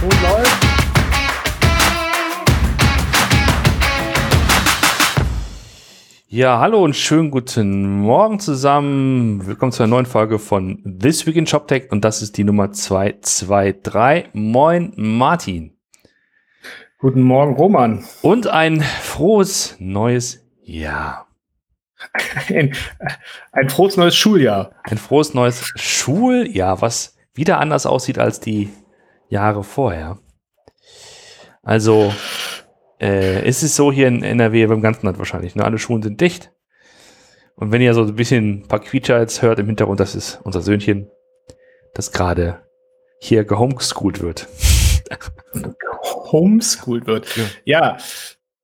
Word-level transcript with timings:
Ton 0.00 0.08
läuft. 0.22 0.66
Ja, 6.26 6.58
hallo 6.58 6.82
und 6.82 6.96
schönen 6.96 7.30
guten 7.30 7.98
Morgen 7.98 8.40
zusammen. 8.40 9.46
Willkommen 9.46 9.72
zu 9.72 9.82
einer 9.82 9.90
neuen 9.90 10.06
Folge 10.06 10.38
von 10.38 10.98
This 10.98 11.26
Week 11.26 11.36
in 11.36 11.46
ShopTech 11.46 11.92
und 11.92 12.02
das 12.02 12.22
ist 12.22 12.38
die 12.38 12.44
Nummer 12.44 12.72
223. 12.72 14.30
Moin 14.32 14.94
Martin. 14.96 15.76
Guten 16.98 17.20
Morgen 17.20 17.56
Roman. 17.56 18.02
Und 18.22 18.46
ein 18.46 18.80
frohes 18.80 19.76
neues 19.80 20.46
Jahr. 20.62 21.26
Ein, 22.48 22.74
ein 23.52 23.68
frohes 23.68 23.98
neues 23.98 24.16
Schuljahr. 24.16 24.70
Ein 24.84 24.96
frohes 24.96 25.34
neues 25.34 25.70
Schuljahr, 25.76 26.80
was 26.80 27.18
wieder 27.34 27.60
anders 27.60 27.84
aussieht 27.84 28.18
als 28.18 28.40
die 28.40 28.70
Jahre 29.30 29.64
vorher. 29.64 30.18
Also, 31.62 32.12
äh, 33.00 33.48
ist 33.48 33.62
es 33.62 33.76
so 33.76 33.90
hier 33.90 34.08
in 34.08 34.22
NRW 34.22 34.66
beim 34.66 34.82
ganzen 34.82 35.06
Land 35.06 35.18
wahrscheinlich. 35.18 35.54
Ne? 35.54 35.64
Alle 35.64 35.78
Schulen 35.78 36.02
sind 36.02 36.20
dicht. 36.20 36.52
Und 37.54 37.72
wenn 37.72 37.80
ihr 37.80 37.94
so 37.94 38.02
ein 38.02 38.14
bisschen 38.14 38.60
ein 38.60 38.68
paar 38.68 38.80
Quietscher 38.80 39.20
jetzt 39.20 39.42
hört 39.42 39.58
im 39.58 39.66
Hintergrund, 39.66 40.00
das 40.00 40.14
ist 40.14 40.40
unser 40.44 40.62
Söhnchen, 40.62 41.10
das 41.94 42.12
gerade 42.12 42.62
hier 43.20 43.44
gehomeschooled 43.44 44.20
wird. 44.20 44.48
Homeschooled 46.32 47.06
wird. 47.06 47.36
Ja. 47.36 47.44
ja, 47.64 47.96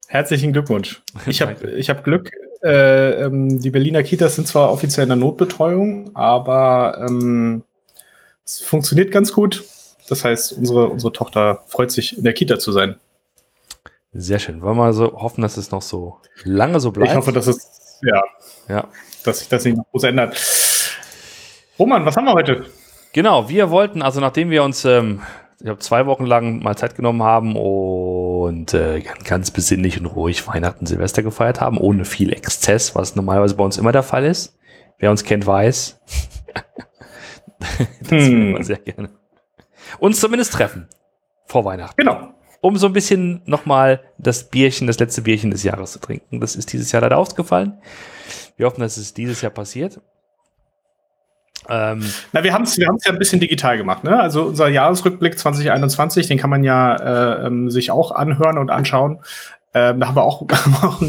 herzlichen 0.09 0.53
Glückwunsch. 0.53 1.03
Ich 1.27 1.43
habe 1.43 1.71
ich 1.71 1.91
hab 1.91 2.05
Glück. 2.05 2.31
Äh, 2.63 3.25
ähm, 3.25 3.61
die 3.61 3.71
Berliner 3.71 4.03
Kitas 4.03 4.37
sind 4.37 4.49
zwar 4.49 4.73
offiziell 4.73 5.05
in 5.05 5.11
der 5.11 5.17
Notbetreuung, 5.17 6.11
aber 6.15 7.07
ähm, 7.07 7.65
es 8.45 8.61
funktioniert 8.61 9.13
ganz 9.13 9.33
gut. 9.33 9.65
Das 10.09 10.25
heißt, 10.25 10.53
unsere, 10.53 10.89
unsere 10.89 11.13
Tochter 11.13 11.63
freut 11.67 11.91
sich, 11.91 12.17
in 12.17 12.25
der 12.25 12.33
Kita 12.33 12.59
zu 12.59 12.73
sein. 12.73 12.97
Sehr 14.13 14.39
schön. 14.39 14.63
Wollen 14.63 14.77
wir 14.77 14.85
mal 14.85 14.93
so 14.93 15.13
hoffen, 15.21 15.43
dass 15.43 15.57
es 15.57 15.71
noch 15.71 15.83
so 15.83 16.19
lange 16.45 16.81
so 16.81 16.91
bleibt? 16.93 17.11
Ich 17.11 17.17
hoffe, 17.17 17.33
dass 17.33 17.47
es, 17.47 18.01
ja, 18.03 18.23
ja. 18.69 18.89
dass 19.25 19.41
sich 19.41 19.49
das 19.49 19.65
nicht 19.65 19.77
noch 19.77 19.85
groß 19.91 20.05
ändert. 20.05 20.41
Roman, 21.79 22.07
was 22.07 22.17
haben 22.17 22.25
wir 22.25 22.33
heute? 22.33 22.67
Genau, 23.13 23.49
wir 23.49 23.71
wollten, 23.71 24.03
also 24.03 24.21
nachdem 24.21 24.51
wir 24.51 24.63
uns 24.63 24.85
ähm, 24.85 25.23
ich 25.61 25.69
habe 25.69 25.79
zwei 25.79 26.07
Wochen 26.07 26.27
lang 26.27 26.63
mal 26.63 26.77
Zeit 26.77 26.97
genommen 26.97 27.23
haben 27.23 27.57
und 27.57 28.75
äh, 28.75 29.03
ganz 29.25 29.51
besinnlich 29.51 29.99
und 29.99 30.07
ruhig 30.07 30.47
Weihnachten, 30.47 30.85
Silvester 30.87 31.23
gefeiert 31.23 31.61
haben, 31.61 31.79
ohne 31.79 32.05
viel 32.05 32.33
Exzess, 32.33 32.95
was 32.95 33.17
normalerweise 33.17 33.57
bei 33.57 33.65
uns 33.65 33.79
immer 33.79 33.93
der 33.93 34.03
Fall 34.03 34.25
ist. 34.27 34.59
Wer 34.99 35.11
uns 35.11 35.25
kennt, 35.25 35.47
weiß. 35.47 36.01
das 38.01 38.11
hm. 38.11 38.57
wir 38.57 38.65
sehr 38.65 38.79
gerne. 38.79 39.11
Uns 39.99 40.21
zumindest 40.21 40.53
treffen. 40.53 40.89
Vor 41.47 41.65
Weihnachten. 41.65 41.97
Genau. 41.97 42.35
Um 42.61 42.77
so 42.77 42.87
ein 42.87 42.93
bisschen 42.93 43.43
nochmal 43.45 44.01
das 44.19 44.49
Bierchen, 44.49 44.87
das 44.87 44.99
letzte 44.99 45.23
Bierchen 45.23 45.51
des 45.51 45.63
Jahres 45.63 45.93
zu 45.93 46.01
trinken. 46.01 46.41
Das 46.41 46.57
ist 46.57 46.73
dieses 46.73 46.91
Jahr 46.91 47.03
leider 47.03 47.19
ausgefallen. 47.19 47.79
Wir 48.57 48.67
hoffen, 48.67 48.81
dass 48.81 48.97
es 48.97 49.15
dieses 49.15 49.41
Jahr 49.43 49.53
passiert. 49.53 50.01
Ähm, 51.69 52.05
Na, 52.33 52.45
wir 52.45 52.53
haben 52.53 52.65
es 52.65 52.77
wir 52.79 52.87
ja 52.87 53.13
ein 53.13 53.19
bisschen 53.19 53.41
digital 53.41 53.77
gemacht. 53.77 54.05
Ne? 54.05 54.19
Also 54.19 54.45
unser 54.45 54.69
Jahresrückblick 54.69 55.39
2021, 55.39 56.27
den 56.27 56.39
kann 56.39 56.51
man 56.51 56.65
ja 56.65 56.97
äh, 56.97 57.47
ähm, 57.47 57.71
sich 57.71 57.91
auch 57.91 58.13
anhören 58.13 58.59
und 58.59 58.71
anschauen. 58.71 59.21
Ähm, 59.75 60.01
da 60.01 60.09
haben 60.09 60.17
wir 60.17 60.23
auch, 60.23 60.43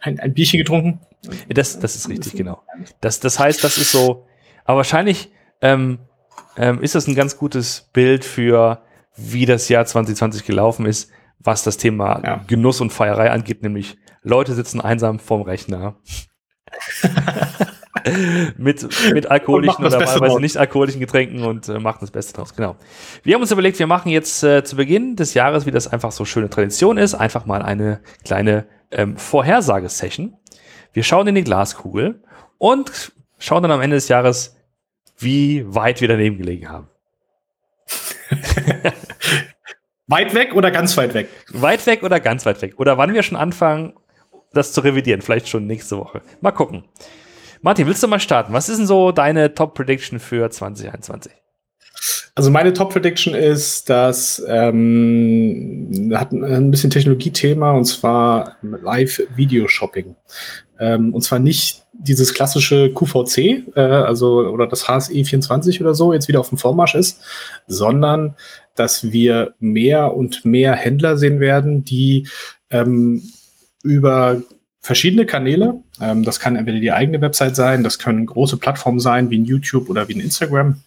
ein, 0.00 0.20
ein, 0.20 0.34
Bierchen 0.34 0.58
getrunken. 0.58 1.00
Das, 1.48 1.78
das 1.78 1.96
ist 1.96 2.08
richtig, 2.08 2.34
genau. 2.34 2.62
Das, 3.00 3.20
das 3.20 3.38
heißt, 3.38 3.62
das 3.62 3.78
ist 3.78 3.92
so, 3.92 4.26
aber 4.64 4.78
wahrscheinlich 4.78 5.30
ähm, 5.60 5.98
ähm, 6.56 6.82
ist 6.82 6.94
das 6.94 7.06
ein 7.06 7.14
ganz 7.14 7.36
gutes 7.36 7.88
Bild 7.92 8.24
für, 8.24 8.82
wie 9.16 9.46
das 9.46 9.68
Jahr 9.68 9.84
2020 9.84 10.44
gelaufen 10.44 10.86
ist, 10.86 11.10
was 11.38 11.62
das 11.62 11.76
Thema 11.76 12.20
ja. 12.24 12.44
Genuss 12.46 12.80
und 12.80 12.92
Feierei 12.92 13.30
angeht, 13.30 13.62
nämlich 13.62 13.98
Leute 14.22 14.54
sitzen 14.54 14.80
einsam 14.80 15.18
vorm 15.18 15.42
Rechner. 15.42 15.96
mit, 18.56 18.86
mit 19.12 19.30
alkoholischen 19.30 19.84
oder 19.84 19.98
teilweise 20.04 20.40
nicht 20.40 20.56
alkoholischen 20.56 21.00
Getränken 21.00 21.42
und 21.42 21.68
äh, 21.68 21.78
machen 21.78 21.98
das 22.00 22.10
Beste 22.10 22.34
draus. 22.34 22.54
Genau. 22.54 22.76
Wir 23.22 23.34
haben 23.34 23.42
uns 23.42 23.50
überlegt, 23.50 23.78
wir 23.78 23.86
machen 23.86 24.10
jetzt 24.10 24.42
äh, 24.42 24.64
zu 24.64 24.76
Beginn 24.76 25.16
des 25.16 25.34
Jahres, 25.34 25.66
wie 25.66 25.70
das 25.70 25.88
einfach 25.88 26.12
so 26.12 26.24
schöne 26.24 26.50
Tradition 26.50 26.98
ist, 26.98 27.14
einfach 27.14 27.46
mal 27.46 27.62
eine 27.62 28.00
kleine 28.24 28.66
ähm, 28.90 29.16
Vorhersagesession. 29.16 30.34
Wir 30.92 31.02
schauen 31.02 31.26
in 31.26 31.34
die 31.34 31.44
Glaskugel 31.44 32.22
und 32.58 33.12
schauen 33.38 33.62
dann 33.62 33.72
am 33.72 33.80
Ende 33.80 33.96
des 33.96 34.08
Jahres, 34.08 34.55
wie 35.18 35.64
weit 35.66 36.00
wir 36.00 36.08
daneben 36.08 36.38
gelegen 36.38 36.68
haben. 36.68 36.88
weit 40.06 40.34
weg 40.34 40.54
oder 40.54 40.70
ganz 40.70 40.96
weit 40.96 41.14
weg? 41.14 41.28
Weit 41.52 41.86
weg 41.86 42.02
oder 42.02 42.20
ganz 42.20 42.44
weit 42.46 42.60
weg. 42.62 42.74
Oder 42.78 42.98
wann 42.98 43.14
wir 43.14 43.22
schon 43.22 43.36
anfangen, 43.36 43.94
das 44.52 44.72
zu 44.72 44.80
revidieren. 44.80 45.22
Vielleicht 45.22 45.48
schon 45.48 45.66
nächste 45.66 45.98
Woche. 45.98 46.22
Mal 46.40 46.52
gucken. 46.52 46.84
Martin, 47.62 47.86
willst 47.86 48.02
du 48.02 48.08
mal 48.08 48.20
starten? 48.20 48.52
Was 48.52 48.68
ist 48.68 48.78
denn 48.78 48.86
so 48.86 49.12
deine 49.12 49.54
Top-Prediction 49.54 50.18
für 50.18 50.50
2021? 50.50 51.32
Also 52.34 52.50
meine 52.50 52.74
Top-Prediction 52.74 53.34
ist, 53.34 53.88
dass 53.88 54.44
ähm, 54.46 56.12
hat 56.14 56.32
ein 56.32 56.70
bisschen 56.70 56.90
Technologiethema 56.90 57.72
und 57.72 57.86
zwar 57.86 58.56
Live-Video-Shopping. 58.60 60.16
Ähm, 60.78 61.14
und 61.14 61.22
zwar 61.22 61.38
nicht 61.38 61.85
dieses 61.98 62.34
klassische 62.34 62.92
QVC, 62.92 63.66
äh, 63.76 63.80
also 63.80 64.40
oder 64.48 64.66
das 64.66 64.88
HSE 64.88 65.24
24 65.24 65.80
oder 65.80 65.94
so 65.94 66.12
jetzt 66.12 66.28
wieder 66.28 66.40
auf 66.40 66.48
dem 66.48 66.58
Vormarsch 66.58 66.94
ist, 66.94 67.20
sondern 67.66 68.34
dass 68.74 69.10
wir 69.10 69.54
mehr 69.58 70.14
und 70.14 70.44
mehr 70.44 70.74
Händler 70.74 71.16
sehen 71.16 71.40
werden, 71.40 71.84
die 71.84 72.28
ähm, 72.70 73.22
über 73.82 74.42
verschiedene 74.80 75.26
Kanäle. 75.26 75.82
Ähm, 76.00 76.24
das 76.24 76.40
kann 76.40 76.56
entweder 76.56 76.80
die 76.80 76.92
eigene 76.92 77.20
Website 77.20 77.56
sein, 77.56 77.82
das 77.82 77.98
können 77.98 78.26
große 78.26 78.56
Plattformen 78.58 79.00
sein, 79.00 79.30
wie 79.30 79.38
ein 79.38 79.44
YouTube 79.44 79.88
oder 79.88 80.08
wie 80.08 80.14
ein 80.14 80.20
Instagram. 80.20 80.82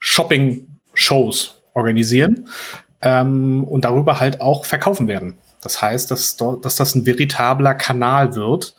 Shopping-Shows 0.00 1.60
organisieren 1.74 2.48
ähm, 3.02 3.64
und 3.64 3.84
darüber 3.84 4.20
halt 4.20 4.40
auch 4.40 4.64
verkaufen 4.64 5.08
werden. 5.08 5.38
Das 5.60 5.82
heißt, 5.82 6.10
dass, 6.10 6.36
dass 6.36 6.76
das 6.76 6.94
ein 6.94 7.04
veritabler 7.04 7.74
Kanal 7.74 8.36
wird 8.36 8.74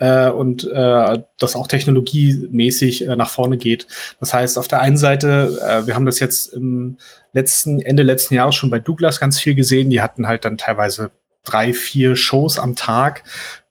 äh, 0.00 0.30
und 0.30 0.64
äh, 0.64 1.22
das 1.38 1.54
auch 1.54 1.68
technologiemäßig 1.68 3.06
äh, 3.06 3.16
nach 3.16 3.30
vorne 3.30 3.58
geht. 3.58 3.86
Das 4.18 4.34
heißt, 4.34 4.58
auf 4.58 4.66
der 4.66 4.80
einen 4.80 4.96
Seite, 4.96 5.60
äh, 5.62 5.86
wir 5.86 5.94
haben 5.94 6.06
das 6.06 6.18
jetzt 6.18 6.52
im 6.52 6.96
letzten, 7.32 7.80
Ende 7.80 8.02
letzten 8.02 8.34
Jahres 8.34 8.56
schon 8.56 8.70
bei 8.70 8.80
Douglas 8.80 9.20
ganz 9.20 9.38
viel 9.38 9.54
gesehen, 9.54 9.90
die 9.90 10.00
hatten 10.00 10.26
halt 10.26 10.44
dann 10.44 10.58
teilweise 10.58 11.12
drei, 11.44 11.72
vier 11.72 12.16
Shows 12.16 12.58
am 12.58 12.74
Tag, 12.74 13.24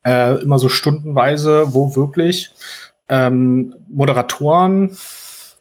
äh, 0.06 0.42
immer 0.42 0.60
so 0.60 0.70
stundenweise, 0.70 1.74
wo 1.74 1.96
wirklich 1.96 2.52
ähm, 3.10 3.76
Moderatoren 3.90 4.96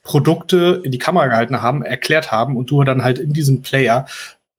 Produkte 0.02 0.80
in 0.84 0.92
die 0.92 0.98
Kamera 0.98 1.26
gehalten 1.26 1.60
haben, 1.60 1.82
erklärt 1.82 2.30
haben 2.30 2.56
und 2.56 2.70
du 2.70 2.84
dann 2.84 3.02
halt 3.02 3.18
in 3.18 3.32
diesem 3.32 3.62
Player 3.62 4.06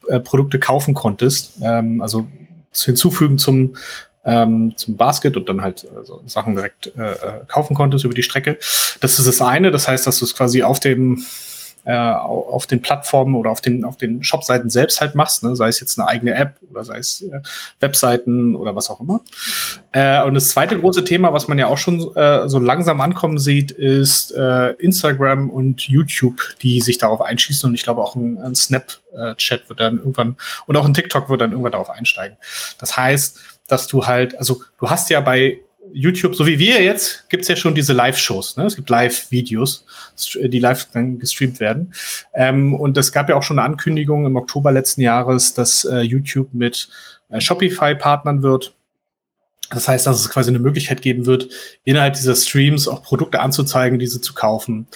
äh, 0.08 0.20
Produkte 0.20 0.60
kaufen 0.60 0.94
konntest. 0.96 1.60
Ähm, 1.62 2.02
also 2.02 2.28
hinzufügen 2.72 3.38
zum 3.38 3.76
ähm, 4.26 4.74
zum 4.76 4.98
Basket 4.98 5.38
und 5.38 5.48
dann 5.48 5.62
halt 5.62 5.88
also 5.96 6.22
Sachen 6.26 6.56
direkt 6.56 6.92
äh, 6.98 7.12
äh, 7.12 7.16
kaufen 7.48 7.76
konntest 7.76 8.06
über 8.06 8.14
die 8.14 8.24
Strecke. 8.24 8.58
Das 9.00 9.20
ist 9.20 9.28
das 9.28 9.42
eine. 9.42 9.72
Das 9.72 9.88
heißt, 9.88 10.06
dass 10.06 10.20
du 10.20 10.26
es 10.26 10.36
quasi 10.36 10.64
auf 10.64 10.80
dem 10.80 11.24
äh, 11.86 11.96
auf 11.96 12.68
den 12.68 12.82
Plattformen 12.82 13.36
oder 13.36 13.52
auf 13.52 13.62
den, 13.62 13.84
auf 13.84 13.98
den 13.98 14.24
Shopseiten 14.24 14.70
selbst 14.70 15.02
halt 15.02 15.16
machst, 15.16 15.44
ne? 15.44 15.56
sei 15.56 15.70
es 15.70 15.80
jetzt 15.80 15.98
eine 15.98 16.08
eigene 16.08 16.36
App 16.36 16.56
oder 16.70 16.84
sei 16.84 16.98
es 16.98 17.22
äh, 17.22 17.42
Webseiten 17.80 18.56
oder 18.56 18.76
was 18.76 18.90
auch 18.90 19.00
immer. 19.00 19.22
Äh, 19.92 20.24
und 20.24 20.34
das 20.34 20.50
zweite 20.50 20.80
große 20.80 21.04
Thema, 21.04 21.34
was 21.34 21.48
man 21.48 21.58
ja 21.58 21.68
auch 21.68 21.78
schon 21.78 22.16
äh, 22.16 22.48
so 22.48 22.60
langsam 22.60 23.02
ankommen 23.02 23.40
sieht, 23.40 23.72
ist 23.72 24.32
äh, 24.32 24.74
Instagram 24.74 25.50
und 25.50 25.82
YouTube, 25.82 26.40
die 26.62 26.82
sich 26.82 26.98
darauf 26.98 27.22
einschießen 27.22 27.70
und 27.70 27.76
ich 27.76 27.84
glaube 27.84 28.02
auch 28.02 28.16
ein, 28.16 28.38
ein 28.38 28.56
Snapchat 28.56 29.70
wird 29.70 29.80
dann 29.80 29.98
irgendwann 29.98 30.36
und 30.68 30.78
auch 30.78 30.86
ein 30.86 30.94
TikTok 30.94 31.30
wird 31.30 31.42
dann 31.42 31.52
irgendwann 31.52 31.72
darauf 31.72 31.90
einsteigen. 31.90 32.38
Das 32.78 32.98
heißt, 32.98 33.40
dass 33.72 33.88
du 33.88 34.06
halt, 34.06 34.38
also 34.38 34.62
du 34.80 34.90
hast 34.90 35.10
ja 35.10 35.22
bei 35.22 35.60
YouTube, 35.92 36.36
so 36.36 36.46
wie 36.46 36.60
wir 36.60 36.82
jetzt, 36.82 37.30
gibt's 37.30 37.48
ja 37.48 37.56
schon 37.56 37.76
diese 37.76 37.94
Live-Shows. 37.94 38.58
Ne? 38.58 38.66
Es 38.66 38.76
gibt 38.76 38.90
Live-Videos, 38.90 39.86
die 40.36 40.60
live 40.60 40.88
dann 40.94 41.20
gestreamt 41.20 41.60
werden. 41.60 41.94
Ähm, 42.34 42.76
und 42.76 42.98
es 42.98 43.12
gab 43.12 43.30
ja 43.30 43.36
auch 43.36 43.44
schon 43.44 43.60
eine 43.60 43.68
Ankündigung 43.68 44.26
im 44.26 44.36
Oktober 44.36 44.72
letzten 44.72 45.02
Jahres, 45.02 45.54
dass 45.54 45.86
äh, 45.86 46.02
YouTube 46.02 46.54
mit 46.54 46.90
äh, 47.30 47.42
Shopify 47.42 47.96
partnern 47.96 48.44
wird. 48.44 48.76
Das 49.72 49.88
heißt, 49.88 50.08
dass 50.08 50.20
es 50.20 50.30
quasi 50.30 50.50
eine 50.50 50.60
Möglichkeit 50.60 51.02
geben 51.02 51.26
wird, 51.26 51.50
innerhalb 51.84 52.16
dieser 52.16 52.36
Streams 52.36 52.88
auch 52.88 53.04
Produkte 53.04 53.40
anzuzeigen, 53.40 54.00
diese 54.00 54.20
zu 54.20 54.34
kaufen 54.34 54.88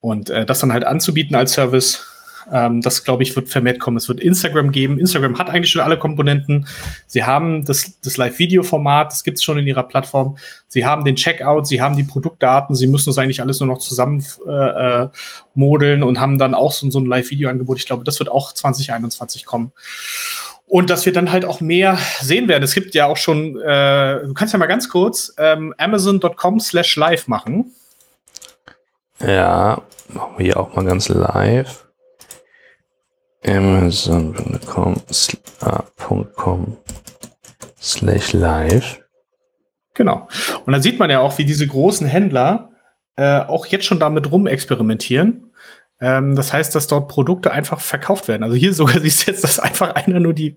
und 0.00 0.30
äh, 0.30 0.46
das 0.46 0.60
dann 0.60 0.72
halt 0.72 0.84
anzubieten 0.84 1.36
als 1.36 1.52
Service 1.52 2.06
Ähm, 2.50 2.80
das, 2.80 3.04
glaube 3.04 3.22
ich, 3.22 3.34
wird 3.34 3.48
vermehrt 3.48 3.80
kommen. 3.80 3.96
Es 3.96 4.08
wird 4.08 4.20
Instagram 4.20 4.72
geben. 4.72 4.98
Instagram 4.98 5.38
hat 5.38 5.50
eigentlich 5.50 5.70
schon 5.70 5.82
alle 5.82 5.98
Komponenten. 5.98 6.66
Sie 7.06 7.24
haben 7.24 7.64
das, 7.64 8.00
das 8.00 8.16
Live-Video-Format, 8.16 9.12
das 9.12 9.24
gibt 9.24 9.38
es 9.38 9.44
schon 9.44 9.58
in 9.58 9.66
ihrer 9.66 9.84
Plattform. 9.84 10.36
Sie 10.68 10.84
haben 10.84 11.04
den 11.04 11.16
Checkout, 11.16 11.66
sie 11.66 11.80
haben 11.80 11.96
die 11.96 12.04
Produktdaten, 12.04 12.74
sie 12.74 12.86
müssen 12.86 13.10
das 13.10 13.18
eigentlich 13.18 13.40
alles 13.40 13.60
nur 13.60 13.68
noch 13.68 13.78
zusammen 13.78 14.24
äh, 14.46 14.50
äh, 15.04 15.08
modeln 15.54 16.02
und 16.02 16.20
haben 16.20 16.38
dann 16.38 16.54
auch 16.54 16.72
so, 16.72 16.90
so 16.90 16.98
ein 16.98 17.06
Live-Video-Angebot. 17.06 17.78
Ich 17.78 17.86
glaube, 17.86 18.04
das 18.04 18.18
wird 18.18 18.30
auch 18.30 18.52
2021 18.52 19.44
kommen. 19.44 19.72
Und 20.66 20.90
dass 20.90 21.06
wir 21.06 21.12
dann 21.12 21.30
halt 21.30 21.44
auch 21.44 21.60
mehr 21.60 21.98
sehen 22.20 22.48
werden. 22.48 22.64
Es 22.64 22.74
gibt 22.74 22.94
ja 22.94 23.06
auch 23.06 23.16
schon, 23.16 23.60
äh, 23.60 24.26
du 24.26 24.34
kannst 24.34 24.52
ja 24.52 24.58
mal 24.58 24.66
ganz 24.66 24.88
kurz 24.88 25.34
ähm, 25.38 25.74
amazon.com 25.78 26.58
slash 26.58 26.96
live 26.96 27.28
machen. 27.28 27.72
Ja, 29.20 29.82
machen 30.08 30.34
wir 30.38 30.44
hier 30.44 30.56
auch 30.58 30.74
mal 30.74 30.84
ganz 30.84 31.08
live. 31.08 31.83
Amazon.com 33.46 34.96
slash 37.80 38.32
live. 38.32 39.00
Genau. 39.94 40.28
Und 40.64 40.72
dann 40.72 40.82
sieht 40.82 40.98
man 40.98 41.10
ja 41.10 41.20
auch, 41.20 41.38
wie 41.38 41.44
diese 41.44 41.66
großen 41.66 42.06
Händler 42.06 42.70
äh, 43.16 43.40
auch 43.40 43.66
jetzt 43.66 43.84
schon 43.84 44.00
damit 44.00 44.30
rumexperimentieren. 44.30 45.52
Ähm, 46.00 46.34
das 46.34 46.52
heißt, 46.52 46.74
dass 46.74 46.86
dort 46.86 47.08
Produkte 47.08 47.52
einfach 47.52 47.80
verkauft 47.80 48.28
werden. 48.28 48.42
Also 48.42 48.56
hier 48.56 48.74
sogar 48.74 49.00
siehst 49.00 49.26
du 49.26 49.30
jetzt, 49.30 49.44
dass 49.44 49.60
einfach 49.60 49.94
einer 49.94 50.20
nur 50.20 50.34
die, 50.34 50.56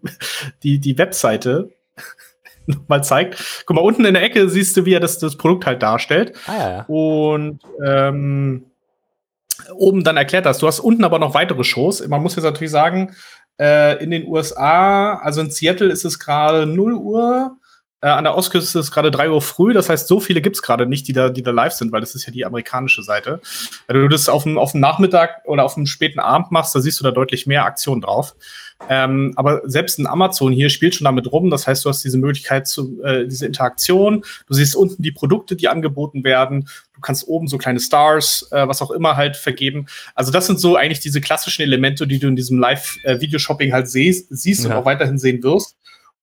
die, 0.64 0.80
die 0.80 0.98
Webseite 0.98 1.70
mal 2.88 3.04
zeigt. 3.04 3.64
Guck 3.66 3.76
mal, 3.76 3.82
unten 3.82 4.06
in 4.06 4.14
der 4.14 4.24
Ecke 4.24 4.50
siehst 4.50 4.76
du, 4.78 4.86
wie 4.86 4.94
er 4.94 5.00
das, 5.00 5.20
das 5.20 5.36
Produkt 5.38 5.66
halt 5.66 5.84
darstellt. 5.84 6.34
Ah, 6.48 6.58
ja, 6.58 6.70
ja. 6.70 6.86
Und 6.88 7.60
ähm, 7.86 8.66
oben 9.74 10.04
dann 10.04 10.18
erklärt 10.18 10.46
das. 10.46 10.60
Du 10.60 10.68
hast 10.68 10.80
unten 10.80 11.04
aber 11.04 11.20
noch 11.20 11.34
weitere 11.34 11.64
Shows. 11.64 12.06
Man 12.08 12.22
muss 12.22 12.36
jetzt 12.36 12.46
natürlich 12.46 12.72
sagen, 12.72 13.16
äh, 13.60 14.02
in 14.04 14.12
den 14.12 14.28
USA, 14.28 15.16
also 15.16 15.42
in 15.42 15.52
Seattle 15.52 15.92
ist 15.92 16.06
es 16.06 16.20
gerade 16.20 16.66
0 16.66 16.94
Uhr. 16.94 17.58
Äh, 18.02 18.10
an 18.10 18.24
der 18.26 18.36
Ostküste 18.36 18.78
ist 18.78 18.86
es 18.86 18.92
gerade 18.92 19.10
3 19.10 19.32
Uhr 19.32 19.42
früh, 19.42 19.74
das 19.74 19.90
heißt, 19.90 20.08
so 20.08 20.20
viele 20.20 20.42
gibt 20.42 20.56
es 20.56 20.62
gerade 20.62 20.86
nicht, 20.86 21.08
die 21.08 21.14
da, 21.14 21.30
die 21.30 21.42
da 21.42 21.52
live 21.52 21.74
sind, 21.74 21.92
weil 21.92 22.02
das 22.02 22.14
ist 22.14 22.28
ja 22.28 22.32
die 22.32 22.46
amerikanische 22.46 23.02
Seite. 23.02 23.42
Wenn 23.88 24.02
du 24.02 24.08
das 24.08 24.30
auf 24.30 24.44
dem, 24.44 24.58
auf 24.60 24.74
dem 24.74 24.82
Nachmittag 24.82 25.42
oder 25.46 25.64
auf 25.64 25.74
dem 25.74 25.88
späten 25.88 26.20
Abend 26.20 26.52
machst, 26.52 26.76
da 26.76 26.80
siehst 26.80 27.00
du 27.00 27.04
da 27.04 27.12
deutlich 27.12 27.48
mehr 27.48 27.66
Aktion 27.66 28.02
drauf. 28.02 28.36
Ähm, 28.90 29.34
aber 29.36 29.62
selbst 29.66 29.98
in 29.98 30.06
Amazon 30.06 30.54
hier 30.54 30.70
spielt 30.70 30.96
schon 30.96 31.06
damit 31.06 31.32
rum. 31.32 31.50
Das 31.50 31.66
heißt, 31.66 31.84
du 31.84 31.90
hast 31.90 32.04
diese 32.04 32.18
Möglichkeit 32.18 32.68
zu, 32.68 33.02
äh, 33.04 33.28
diese 33.28 33.48
Interaktion. 33.48 34.24
Du 34.48 34.54
siehst 34.54 34.76
unten 34.76 35.02
die 35.02 35.12
Produkte, 35.12 35.56
die 35.56 35.68
angeboten 35.68 36.24
werden. 36.24 36.70
Du 36.94 37.02
kannst 37.02 37.28
oben 37.28 37.48
so 37.48 37.58
kleine 37.58 37.80
Stars, 37.80 38.48
äh, 38.52 38.68
was 38.68 38.82
auch 38.82 38.92
immer 38.92 39.18
halt 39.18 39.36
vergeben. 39.36 39.88
Also 40.14 40.32
das 40.32 40.46
sind 40.46 40.60
so 40.60 40.76
eigentlich 40.76 41.00
diese 41.00 41.22
klassischen 41.22 41.64
Elemente, 41.64 42.08
die 42.08 42.20
du 42.20 42.28
in 42.28 42.36
diesem 42.36 42.60
Live-Video-Shopping 42.60 43.70
äh, 43.70 43.74
halt 43.74 43.90
siehst, 43.90 44.28
siehst 44.30 44.64
ja. 44.64 44.70
und 44.70 44.76
auch 44.76 44.86
weiterhin 44.86 45.18
sehen 45.18 45.42
wirst. 45.42 45.77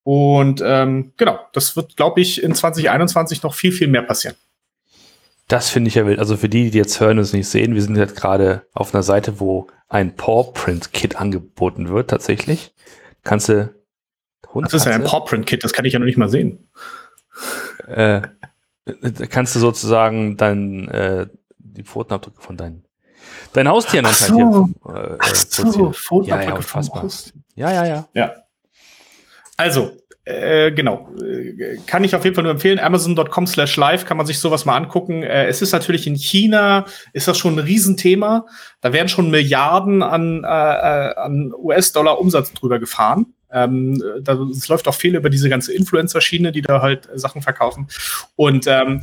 Und 0.04 0.62
ähm, 0.64 1.12
genau, 1.16 1.40
das 1.52 1.76
wird, 1.76 1.96
glaube 1.96 2.20
ich, 2.20 2.42
in 2.42 2.54
2021 2.54 3.42
noch 3.42 3.54
viel, 3.54 3.72
viel 3.72 3.88
mehr 3.88 4.02
passieren. 4.02 4.36
Das 5.48 5.70
finde 5.70 5.88
ich 5.88 5.94
ja 5.94 6.06
wild. 6.06 6.18
Also 6.18 6.36
für 6.36 6.48
die, 6.48 6.70
die 6.70 6.78
jetzt 6.78 7.00
hören 7.00 7.18
und 7.18 7.24
es 7.24 7.32
nicht 7.32 7.48
sehen, 7.48 7.74
wir 7.74 7.82
sind 7.82 7.96
jetzt 7.96 8.16
gerade 8.16 8.66
auf 8.72 8.94
einer 8.94 9.02
Seite, 9.02 9.40
wo 9.40 9.66
ein 9.88 10.14
Paw 10.14 10.52
Print 10.52 10.92
Kit 10.92 11.16
angeboten 11.16 11.88
wird, 11.88 12.10
tatsächlich. 12.10 12.74
Kannst 13.22 13.48
du. 13.48 13.74
Hund, 14.52 14.66
das 14.66 14.74
ist 14.74 14.86
ja 14.86 14.92
ein 14.92 15.04
Paw 15.04 15.24
Print 15.24 15.46
Kit, 15.46 15.64
das 15.64 15.72
kann 15.72 15.84
ich 15.84 15.94
ja 15.94 15.98
noch 15.98 16.06
nicht 16.06 16.18
mal 16.18 16.28
sehen. 16.28 16.68
Äh, 17.86 18.22
kannst 19.28 19.54
du 19.56 19.60
sozusagen 19.60 20.36
dann 20.36 20.88
äh, 20.88 21.26
die 21.58 21.82
Pfotenabdrücke 21.82 22.40
von 22.40 22.56
deinen 22.56 22.84
dein 23.52 23.68
Haustieren 23.68 24.06
Ach 24.06 24.14
so. 24.14 24.34
Hier, 24.84 24.94
äh, 24.94 25.16
Ach 25.18 25.34
so, 25.34 25.92
Pfotenabdrücke 25.92 26.44
ja, 26.44 26.50
ja, 26.50 26.56
unfassbar. 26.56 27.08
Ja, 27.54 27.72
ja, 27.72 27.86
ja. 27.86 28.08
Ja. 28.14 28.43
Also, 29.56 29.92
äh, 30.24 30.72
genau. 30.72 31.08
Äh, 31.22 31.76
kann 31.86 32.02
ich 32.02 32.14
auf 32.14 32.24
jeden 32.24 32.34
Fall 32.34 32.44
nur 32.44 32.52
empfehlen. 32.52 32.78
Amazon.com 32.78 33.46
slash 33.46 33.76
live 33.76 34.06
kann 34.06 34.16
man 34.16 34.26
sich 34.26 34.38
sowas 34.38 34.64
mal 34.64 34.76
angucken. 34.76 35.22
Äh, 35.22 35.46
es 35.46 35.60
ist 35.60 35.72
natürlich 35.72 36.06
in 36.06 36.16
China, 36.16 36.86
ist 37.12 37.28
das 37.28 37.36
schon 37.36 37.56
ein 37.56 37.64
Riesenthema. 37.64 38.46
Da 38.80 38.92
werden 38.92 39.08
schon 39.08 39.30
Milliarden 39.30 40.02
an, 40.02 40.44
äh, 40.44 40.46
äh 40.46 41.14
an 41.16 41.52
US-Dollar 41.54 42.18
Umsatz 42.18 42.52
drüber 42.54 42.78
gefahren. 42.78 43.34
Ähm, 43.52 44.02
da, 44.22 44.34
es 44.50 44.66
läuft 44.68 44.88
auch 44.88 44.94
viel 44.94 45.14
über 45.14 45.30
diese 45.30 45.48
ganze 45.48 45.72
Influencer-Schiene, 45.74 46.52
die 46.52 46.62
da 46.62 46.80
halt 46.80 47.08
Sachen 47.14 47.42
verkaufen. 47.42 47.88
Und 48.34 48.66
ähm, 48.66 49.02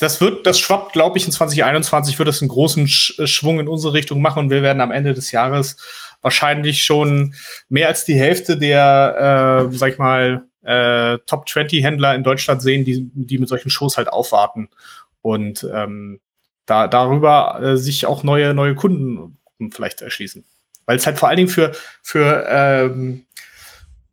das 0.00 0.20
wird, 0.20 0.46
das 0.46 0.58
schwappt, 0.58 0.92
glaube 0.92 1.18
ich, 1.18 1.26
in 1.26 1.32
2021 1.32 2.18
wird 2.18 2.28
es 2.28 2.42
einen 2.42 2.48
großen 2.48 2.88
Schwung 2.88 3.60
in 3.60 3.68
unsere 3.68 3.92
Richtung 3.92 4.20
machen 4.20 4.40
und 4.40 4.50
wir 4.50 4.62
werden 4.62 4.80
am 4.80 4.90
Ende 4.90 5.14
des 5.14 5.30
Jahres 5.30 5.76
wahrscheinlich 6.24 6.82
schon 6.82 7.34
mehr 7.68 7.88
als 7.88 8.04
die 8.04 8.18
Hälfte 8.18 8.56
der, 8.56 9.68
äh, 9.70 9.76
sag 9.76 9.92
ich 9.92 9.98
mal, 9.98 10.48
äh, 10.62 11.18
Top 11.26 11.46
20 11.48 11.84
Händler 11.84 12.14
in 12.14 12.24
Deutschland 12.24 12.62
sehen, 12.62 12.84
die, 12.84 13.10
die 13.12 13.38
mit 13.38 13.48
solchen 13.48 13.68
Shows 13.70 13.98
halt 13.98 14.08
aufwarten 14.08 14.70
und 15.20 15.68
ähm, 15.72 16.20
da 16.64 16.88
darüber 16.88 17.60
äh, 17.62 17.76
sich 17.76 18.06
auch 18.06 18.22
neue 18.22 18.54
neue 18.54 18.74
Kunden 18.74 19.36
vielleicht 19.70 20.00
erschließen, 20.00 20.44
weil 20.86 20.96
es 20.96 21.06
halt 21.06 21.18
vor 21.18 21.28
allen 21.28 21.36
Dingen 21.36 21.50
für 21.50 21.72
für 22.02 22.46
ähm, 22.48 23.26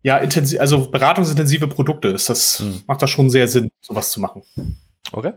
ja 0.03 0.17
intensiv, 0.17 0.59
also 0.59 0.91
beratungsintensive 0.91 1.69
Produkte 1.69 2.09
ist 2.09 2.29
das 2.29 2.59
hm. 2.59 2.83
macht 2.87 3.01
das 3.01 3.09
schon 3.09 3.29
sehr 3.29 3.47
Sinn, 3.47 3.71
sowas 3.79 4.11
zu 4.11 4.19
machen. 4.19 4.43
Okay. 5.13 5.31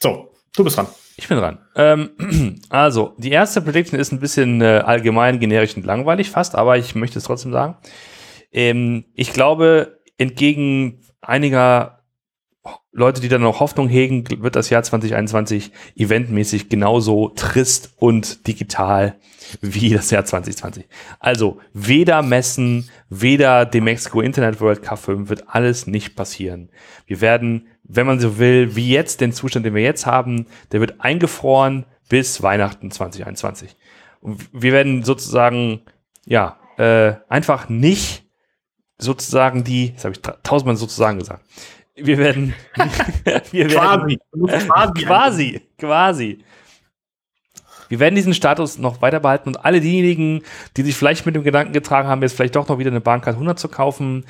So, 0.00 0.32
du 0.56 0.64
bist 0.64 0.76
dran. 0.76 0.86
Ich 1.16 1.28
bin 1.28 1.38
dran. 1.38 1.58
Ähm, 1.74 2.60
also, 2.68 3.14
die 3.18 3.30
erste 3.30 3.60
Prediction 3.60 3.98
ist 3.98 4.12
ein 4.12 4.20
bisschen 4.20 4.60
äh, 4.60 4.82
allgemein, 4.84 5.40
generisch 5.40 5.76
und 5.76 5.84
langweilig 5.84 6.30
fast, 6.30 6.54
aber 6.54 6.78
ich 6.78 6.94
möchte 6.94 7.18
es 7.18 7.24
trotzdem 7.24 7.52
sagen. 7.52 7.76
Ähm, 8.52 9.04
ich 9.14 9.32
glaube, 9.32 10.00
entgegen 10.16 11.00
einiger 11.20 11.98
Leute, 12.92 13.20
die 13.20 13.28
da 13.28 13.38
noch 13.38 13.60
Hoffnung 13.60 13.88
hegen, 13.88 14.24
wird 14.42 14.56
das 14.56 14.70
Jahr 14.70 14.82
2021 14.82 15.70
eventmäßig 15.94 16.68
genauso 16.68 17.28
trist 17.28 17.94
und 17.96 18.46
digital 18.46 19.16
wie 19.60 19.90
das 19.90 20.10
Jahr 20.10 20.24
2020. 20.24 20.86
Also 21.20 21.60
weder 21.72 22.22
Messen, 22.22 22.88
weder 23.08 23.66
dem 23.66 23.84
Mexico 23.84 24.20
Internet 24.20 24.60
World 24.60 24.82
Cup 24.82 24.98
5 24.98 25.28
wird 25.28 25.44
alles 25.48 25.86
nicht 25.86 26.16
passieren. 26.16 26.70
Wir 27.06 27.20
werden 27.20 27.68
wenn 27.88 28.06
man 28.06 28.20
so 28.20 28.38
will, 28.38 28.76
wie 28.76 28.90
jetzt 28.90 29.20
den 29.20 29.32
Zustand, 29.32 29.66
den 29.66 29.74
wir 29.74 29.82
jetzt 29.82 30.06
haben, 30.06 30.46
der 30.72 30.80
wird 30.80 31.00
eingefroren 31.00 31.86
bis 32.08 32.42
Weihnachten 32.42 32.90
2021. 32.90 33.76
Und 34.20 34.48
wir 34.52 34.72
werden 34.72 35.02
sozusagen, 35.04 35.80
ja, 36.26 36.58
äh, 36.76 37.14
einfach 37.28 37.68
nicht 37.68 38.24
sozusagen 38.98 39.64
die, 39.64 39.94
das 39.94 40.04
habe 40.04 40.14
ich 40.14 40.22
tausendmal 40.42 40.76
sozusagen 40.76 41.18
gesagt. 41.18 41.44
Wir 41.96 42.18
werden, 42.18 42.54
wir 43.50 43.70
werden 43.70 44.18
quasi, 44.30 45.04
quasi, 45.04 45.60
quasi. 45.78 46.44
Wir 47.88 48.00
werden 48.00 48.14
diesen 48.14 48.34
Status 48.34 48.78
noch 48.78 49.00
weiter 49.00 49.20
behalten 49.20 49.48
und 49.48 49.64
alle 49.64 49.80
diejenigen, 49.80 50.42
die 50.76 50.82
sich 50.82 50.94
vielleicht 50.94 51.24
mit 51.26 51.34
dem 51.34 51.42
Gedanken 51.42 51.72
getragen 51.72 52.06
haben, 52.06 52.22
jetzt 52.22 52.36
vielleicht 52.36 52.56
doch 52.56 52.68
noch 52.68 52.78
wieder 52.78 52.90
eine 52.90 53.00
Bahncard 53.00 53.34
100 53.34 53.58
zu 53.58 53.68
kaufen, 53.68 54.26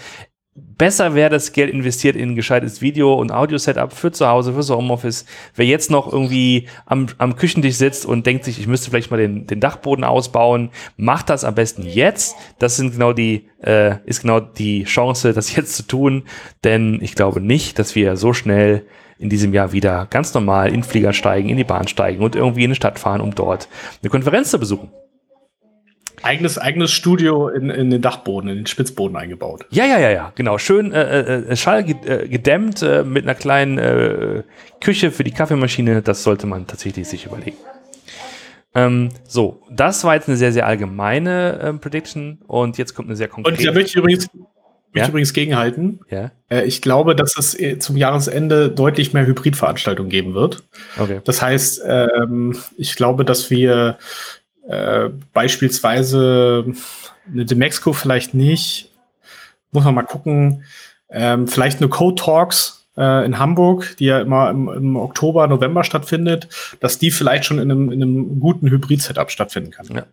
besser 0.76 1.14
wäre 1.14 1.30
das 1.30 1.52
Geld 1.52 1.70
investiert 1.70 2.16
in 2.16 2.30
ein 2.30 2.36
gescheites 2.36 2.80
Video- 2.80 3.14
und 3.14 3.32
Audio-Setup 3.32 3.92
für 3.92 4.12
zu 4.12 4.28
Hause, 4.28 4.52
für 4.52 4.62
so 4.62 4.76
Homeoffice. 4.76 5.24
Wer 5.54 5.66
jetzt 5.66 5.90
noch 5.90 6.12
irgendwie 6.12 6.68
am, 6.86 7.06
am 7.18 7.36
Küchentisch 7.36 7.76
sitzt 7.76 8.06
und 8.06 8.26
denkt 8.26 8.44
sich, 8.44 8.58
ich 8.58 8.66
müsste 8.66 8.90
vielleicht 8.90 9.10
mal 9.10 9.16
den, 9.16 9.46
den 9.46 9.60
Dachboden 9.60 10.04
ausbauen, 10.04 10.70
macht 10.96 11.30
das 11.30 11.44
am 11.44 11.54
besten 11.54 11.82
jetzt. 11.82 12.36
Das 12.58 12.76
sind 12.76 12.92
genau 12.92 13.12
die, 13.12 13.48
äh, 13.62 13.96
ist 14.06 14.22
genau 14.22 14.40
die 14.40 14.84
Chance, 14.84 15.32
das 15.32 15.54
jetzt 15.54 15.74
zu 15.74 15.82
tun. 15.82 16.24
Denn 16.64 16.98
ich 17.02 17.14
glaube 17.14 17.40
nicht, 17.40 17.78
dass 17.78 17.94
wir 17.94 18.16
so 18.16 18.32
schnell 18.32 18.86
in 19.18 19.28
diesem 19.28 19.52
Jahr 19.52 19.72
wieder 19.72 20.06
ganz 20.10 20.32
normal 20.32 20.72
in 20.72 20.82
Flieger 20.82 21.12
steigen, 21.12 21.48
in 21.48 21.56
die 21.56 21.64
Bahn 21.64 21.88
steigen 21.88 22.22
und 22.22 22.36
irgendwie 22.36 22.64
in 22.64 22.68
eine 22.68 22.76
Stadt 22.76 22.98
fahren, 22.98 23.20
um 23.20 23.34
dort 23.34 23.68
eine 24.02 24.10
Konferenz 24.10 24.50
zu 24.50 24.58
besuchen. 24.58 24.90
Eigenes, 26.22 26.58
eigenes 26.58 26.92
Studio 26.92 27.48
in, 27.48 27.70
in 27.70 27.90
den 27.90 28.02
Dachboden, 28.02 28.50
in 28.50 28.56
den 28.56 28.66
Spitzboden 28.66 29.16
eingebaut. 29.16 29.66
Ja, 29.70 29.84
ja, 29.84 29.98
ja, 29.98 30.10
ja, 30.10 30.32
genau. 30.34 30.58
Schön 30.58 30.92
äh, 30.92 31.20
äh, 31.20 31.50
äh 31.50 31.56
schallgedämmt 31.56 32.82
äh, 32.82 33.04
mit 33.04 33.24
einer 33.24 33.34
kleinen 33.34 33.78
äh, 33.78 34.42
Küche 34.80 35.10
für 35.10 35.24
die 35.24 35.32
Kaffeemaschine. 35.32 36.02
Das 36.02 36.22
sollte 36.22 36.46
man 36.46 36.66
tatsächlich 36.66 37.08
sich 37.08 37.26
überlegen. 37.26 37.56
Ähm, 38.74 39.08
so, 39.26 39.62
das 39.70 40.04
war 40.04 40.14
jetzt 40.14 40.28
eine 40.28 40.36
sehr, 40.36 40.52
sehr 40.52 40.66
allgemeine 40.66 41.60
ähm, 41.62 41.80
Prediction 41.80 42.38
und 42.46 42.78
jetzt 42.78 42.94
kommt 42.94 43.08
eine 43.08 43.16
sehr 43.16 43.28
konkrete. 43.28 43.58
Und 43.58 43.66
da 43.66 43.72
möchte 43.72 43.90
ich 43.90 43.96
übrigens, 43.96 44.28
ja? 44.94 45.02
ich 45.02 45.08
übrigens 45.08 45.32
gegenhalten. 45.32 46.00
Ja? 46.10 46.32
Äh, 46.48 46.64
ich 46.64 46.82
glaube, 46.82 47.16
dass 47.16 47.36
es 47.38 47.58
äh, 47.58 47.78
zum 47.78 47.96
Jahresende 47.96 48.68
deutlich 48.70 49.14
mehr 49.14 49.26
Hybridveranstaltungen 49.26 50.10
geben 50.10 50.34
wird. 50.34 50.64
Okay. 50.98 51.20
Das 51.24 51.40
heißt, 51.40 51.82
ähm, 51.86 52.56
ich 52.76 52.94
glaube, 52.94 53.24
dass 53.24 53.50
wir 53.50 53.98
äh, 54.68 55.08
beispielsweise 55.32 56.66
eine 57.30 57.44
Demexco 57.44 57.92
vielleicht 57.92 58.34
nicht. 58.34 58.90
Muss 59.72 59.84
man 59.84 59.94
mal 59.94 60.02
gucken. 60.02 60.64
Ähm, 61.10 61.48
vielleicht 61.48 61.80
eine 61.80 61.88
Code 61.88 62.22
Talks 62.22 62.86
äh, 62.96 63.24
in 63.24 63.38
Hamburg, 63.38 63.96
die 63.98 64.06
ja 64.06 64.20
immer 64.20 64.50
im, 64.50 64.68
im, 64.68 64.96
Oktober, 64.96 65.46
November 65.46 65.84
stattfindet, 65.84 66.48
dass 66.80 66.98
die 66.98 67.10
vielleicht 67.10 67.46
schon 67.46 67.58
in 67.58 67.70
einem, 67.70 67.90
in 67.90 68.02
einem 68.02 68.40
guten 68.40 68.68
Hybrid-Setup 68.68 69.30
stattfinden 69.30 69.70
kann. 69.70 69.86
Ja. 69.88 70.06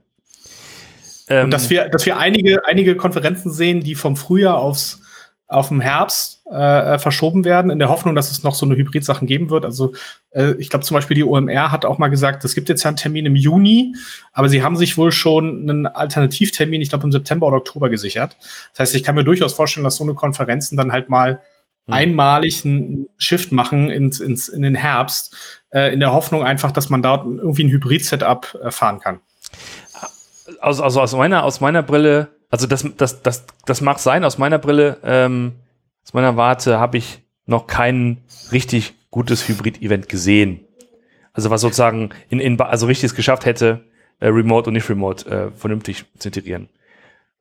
Ähm, 1.27 1.45
Und 1.45 1.51
dass 1.51 1.69
wir, 1.69 1.89
dass 1.89 2.05
wir 2.05 2.17
einige, 2.17 2.65
einige 2.65 2.95
Konferenzen 2.95 3.51
sehen, 3.51 3.81
die 3.81 3.95
vom 3.95 4.15
Frühjahr 4.15 4.57
aufs 4.57 5.01
auf 5.47 5.69
den 5.69 5.79
Herbst 5.79 6.45
äh, 6.47 6.97
verschoben 6.97 7.45
werden, 7.45 7.69
in 7.69 7.77
der 7.77 7.89
Hoffnung, 7.89 8.15
dass 8.15 8.31
es 8.31 8.43
noch 8.43 8.55
so 8.55 8.65
eine 8.65 8.75
Hybrid-Sachen 8.75 9.27
geben 9.27 9.51
wird. 9.51 9.63
Also 9.63 9.93
äh, 10.31 10.53
ich 10.53 10.69
glaube 10.69 10.85
zum 10.85 10.95
Beispiel 10.95 11.15
die 11.15 11.23
OMR 11.23 11.71
hat 11.71 11.85
auch 11.85 11.99
mal 11.99 12.07
gesagt, 12.07 12.43
es 12.45 12.55
gibt 12.55 12.67
jetzt 12.67 12.83
ja 12.83 12.89
einen 12.89 12.97
Termin 12.97 13.27
im 13.27 13.35
Juni, 13.35 13.95
aber 14.33 14.49
sie 14.49 14.63
haben 14.63 14.75
sich 14.75 14.97
wohl 14.97 15.11
schon 15.11 15.61
einen 15.61 15.85
Alternativtermin, 15.85 16.81
ich 16.81 16.89
glaube 16.89 17.03
im 17.03 17.11
September 17.11 17.47
oder 17.47 17.57
Oktober 17.57 17.89
gesichert. 17.89 18.37
Das 18.71 18.79
heißt, 18.79 18.95
ich 18.95 19.03
kann 19.03 19.15
mir 19.15 19.23
durchaus 19.23 19.53
vorstellen, 19.53 19.83
dass 19.83 19.97
so 19.97 20.03
eine 20.03 20.15
Konferenzen 20.15 20.77
dann 20.77 20.91
halt 20.91 21.09
mal 21.09 21.41
hm. 21.85 21.93
einmalig 21.93 22.65
einen 22.65 23.07
Shift 23.17 23.51
machen 23.51 23.91
ins, 23.91 24.19
ins, 24.19 24.49
in 24.49 24.63
den 24.63 24.75
Herbst, 24.75 25.35
äh, 25.69 25.93
in 25.93 25.99
der 25.99 26.11
Hoffnung 26.11 26.43
einfach, 26.43 26.71
dass 26.71 26.89
man 26.89 27.03
dort 27.03 27.25
irgendwie 27.25 27.65
ein 27.65 27.69
Hybrid-Setup 27.69 28.57
äh, 28.63 28.71
fahren 28.71 28.99
kann. 28.99 29.19
Also, 30.59 30.83
also 30.83 31.01
aus 31.01 31.13
meiner, 31.13 31.43
aus 31.43 31.61
meiner 31.61 31.83
Brille 31.83 32.29
also 32.55 32.67
das, 32.67 32.85
das, 32.95 33.21
das, 33.21 33.45
das 33.65 33.81
mag 33.81 33.99
sein, 33.99 34.23
aus 34.23 34.37
meiner 34.37 34.59
Brille, 34.59 34.97
ähm, 35.03 35.55
aus 36.05 36.13
meiner 36.13 36.37
Warte 36.37 36.79
habe 36.79 36.97
ich 36.97 37.19
noch 37.45 37.67
kein 37.67 38.23
richtig 38.53 38.93
gutes 39.11 39.49
Hybrid-Event 39.49 40.07
gesehen. 40.07 40.61
Also 41.33 41.49
was 41.49 41.59
sozusagen 41.59 42.11
in, 42.29 42.39
in 42.39 42.57
also 42.61 42.85
richtig 42.85 43.07
es 43.07 43.15
geschafft 43.15 43.45
hätte, 43.45 43.83
äh, 44.21 44.27
Remote 44.27 44.69
und 44.69 44.75
nicht 44.75 44.89
Remote 44.89 45.29
äh, 45.29 45.51
vernünftig 45.51 46.05
zu 46.17 46.29
integrieren. 46.29 46.69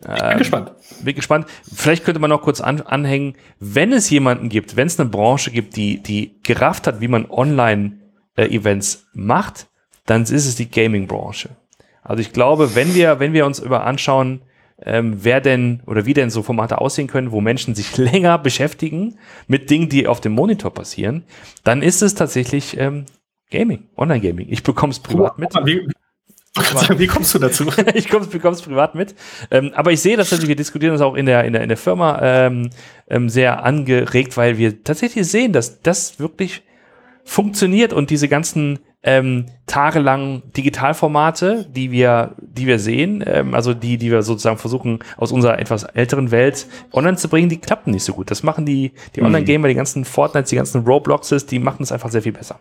Ich 0.00 0.06
bin 0.08 0.16
ähm, 0.20 0.38
gespannt. 0.38 0.72
Bin 1.04 1.14
gespannt. 1.14 1.46
Vielleicht 1.72 2.04
könnte 2.04 2.20
man 2.20 2.30
noch 2.30 2.42
kurz 2.42 2.60
an, 2.60 2.80
anhängen, 2.80 3.36
wenn 3.60 3.92
es 3.92 4.10
jemanden 4.10 4.48
gibt, 4.48 4.74
wenn 4.74 4.88
es 4.88 4.98
eine 4.98 5.08
Branche 5.08 5.52
gibt, 5.52 5.76
die, 5.76 6.02
die 6.02 6.40
gerafft 6.42 6.88
hat, 6.88 7.00
wie 7.00 7.06
man 7.06 7.30
Online-Events 7.30 8.94
äh, 8.94 8.98
macht, 9.12 9.68
dann 10.06 10.22
ist 10.22 10.32
es 10.32 10.56
die 10.56 10.68
Gaming-Branche. 10.68 11.50
Also 12.02 12.20
ich 12.20 12.32
glaube, 12.32 12.74
wenn 12.74 12.96
wir, 12.96 13.20
wenn 13.20 13.32
wir 13.32 13.46
uns 13.46 13.60
über 13.60 13.84
anschauen, 13.84 14.42
ähm, 14.82 15.18
wer 15.22 15.40
denn 15.40 15.82
oder 15.86 16.06
wie 16.06 16.14
denn 16.14 16.30
so 16.30 16.42
Formate 16.42 16.80
aussehen 16.80 17.06
können, 17.06 17.32
wo 17.32 17.40
Menschen 17.40 17.74
sich 17.74 17.96
länger 17.96 18.38
beschäftigen 18.38 19.18
mit 19.46 19.70
Dingen, 19.70 19.88
die 19.88 20.06
auf 20.06 20.20
dem 20.20 20.32
Monitor 20.32 20.72
passieren, 20.72 21.24
dann 21.62 21.82
ist 21.82 22.02
es 22.02 22.14
tatsächlich 22.14 22.76
ähm, 22.78 23.06
Gaming, 23.50 23.84
Online-Gaming. 23.96 24.48
Ich 24.50 24.62
bekomme 24.62 24.90
es 24.90 24.98
privat 24.98 25.38
mit. 25.38 25.54
Wie, 25.64 25.86
wie 26.98 27.06
kommst 27.06 27.34
du 27.34 27.38
dazu? 27.38 27.66
ich 27.94 28.08
bekomme 28.08 28.54
es 28.54 28.62
privat 28.62 28.94
mit. 28.94 29.14
Ähm, 29.50 29.72
aber 29.74 29.92
ich 29.92 30.00
sehe 30.00 30.16
das 30.16 30.30
natürlich, 30.30 30.48
wir 30.48 30.56
diskutieren 30.56 30.92
das 30.92 31.02
auch 31.02 31.14
in 31.14 31.26
der, 31.26 31.44
in 31.44 31.52
der, 31.52 31.62
in 31.62 31.68
der 31.68 31.78
Firma 31.78 32.20
ähm, 32.22 32.70
ähm, 33.08 33.28
sehr 33.28 33.64
angeregt, 33.64 34.36
weil 34.36 34.58
wir 34.58 34.82
tatsächlich 34.82 35.26
sehen, 35.28 35.52
dass 35.52 35.82
das 35.82 36.18
wirklich 36.18 36.62
funktioniert 37.24 37.92
und 37.92 38.10
diese 38.10 38.28
ganzen 38.28 38.80
ähm, 39.04 39.46
tagelang 39.66 40.42
Digitalformate, 40.56 41.66
die 41.70 41.90
wir, 41.90 42.34
die 42.40 42.66
wir 42.66 42.78
sehen, 42.78 43.22
ähm, 43.26 43.54
also 43.54 43.74
die, 43.74 43.98
die 43.98 44.10
wir 44.10 44.22
sozusagen 44.22 44.56
versuchen 44.56 45.00
aus 45.18 45.30
unserer 45.30 45.58
etwas 45.58 45.84
älteren 45.84 46.30
Welt 46.30 46.66
online 46.92 47.16
zu 47.16 47.28
bringen, 47.28 47.50
die 47.50 47.58
klappen 47.58 47.92
nicht 47.92 48.04
so 48.04 48.14
gut. 48.14 48.30
Das 48.30 48.42
machen 48.42 48.64
die, 48.64 48.92
die 49.14 49.20
mhm. 49.20 49.26
Online-Gamer, 49.26 49.68
die 49.68 49.74
ganzen 49.74 50.04
Fortnites, 50.04 50.50
die 50.50 50.56
ganzen 50.56 50.84
Robloxes, 50.84 51.46
die 51.46 51.58
machen 51.58 51.82
es 51.82 51.92
einfach 51.92 52.10
sehr 52.10 52.22
viel 52.22 52.32
besser. 52.32 52.60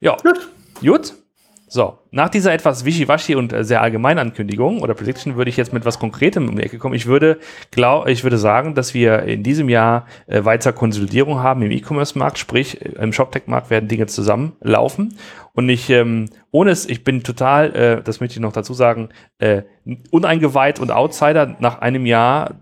Ja, 0.00 0.16
gut. 0.22 0.50
gut. 0.80 1.14
So, 1.74 2.00
nach 2.10 2.28
dieser 2.28 2.52
etwas 2.52 2.84
wischiwaschi 2.84 3.34
und 3.34 3.50
äh, 3.54 3.64
sehr 3.64 3.80
allgemeinen 3.80 4.18
Ankündigung 4.18 4.82
oder 4.82 4.92
Prediction 4.92 5.36
würde 5.36 5.48
ich 5.48 5.56
jetzt 5.56 5.72
mit 5.72 5.86
was 5.86 5.98
Konkretem 5.98 6.50
um 6.50 6.56
die 6.56 6.62
Ecke 6.64 6.76
kommen. 6.76 6.94
Ich 6.94 7.06
würde, 7.06 7.38
glaub, 7.70 8.06
ich 8.08 8.24
würde 8.24 8.36
sagen, 8.36 8.74
dass 8.74 8.92
wir 8.92 9.22
in 9.22 9.42
diesem 9.42 9.70
Jahr 9.70 10.04
äh, 10.26 10.44
weiter 10.44 10.74
Konsolidierung 10.74 11.42
haben 11.42 11.62
im 11.62 11.70
E-Commerce-Markt, 11.70 12.36
sprich 12.36 12.82
äh, 12.82 12.90
im 13.02 13.14
ShopTech-Markt 13.14 13.70
werden 13.70 13.88
Dinge 13.88 14.04
zusammenlaufen. 14.04 15.16
Und 15.54 15.70
ich, 15.70 15.88
ähm, 15.88 16.28
ohne 16.50 16.72
es, 16.72 16.84
ich 16.84 17.04
bin 17.04 17.22
total, 17.22 17.74
äh, 17.74 18.02
das 18.02 18.20
möchte 18.20 18.34
ich 18.34 18.42
noch 18.42 18.52
dazu 18.52 18.74
sagen, 18.74 19.08
äh, 19.38 19.62
uneingeweiht 20.10 20.78
und 20.78 20.90
Outsider 20.90 21.56
nach 21.58 21.80
einem 21.80 22.04
Jahr, 22.04 22.56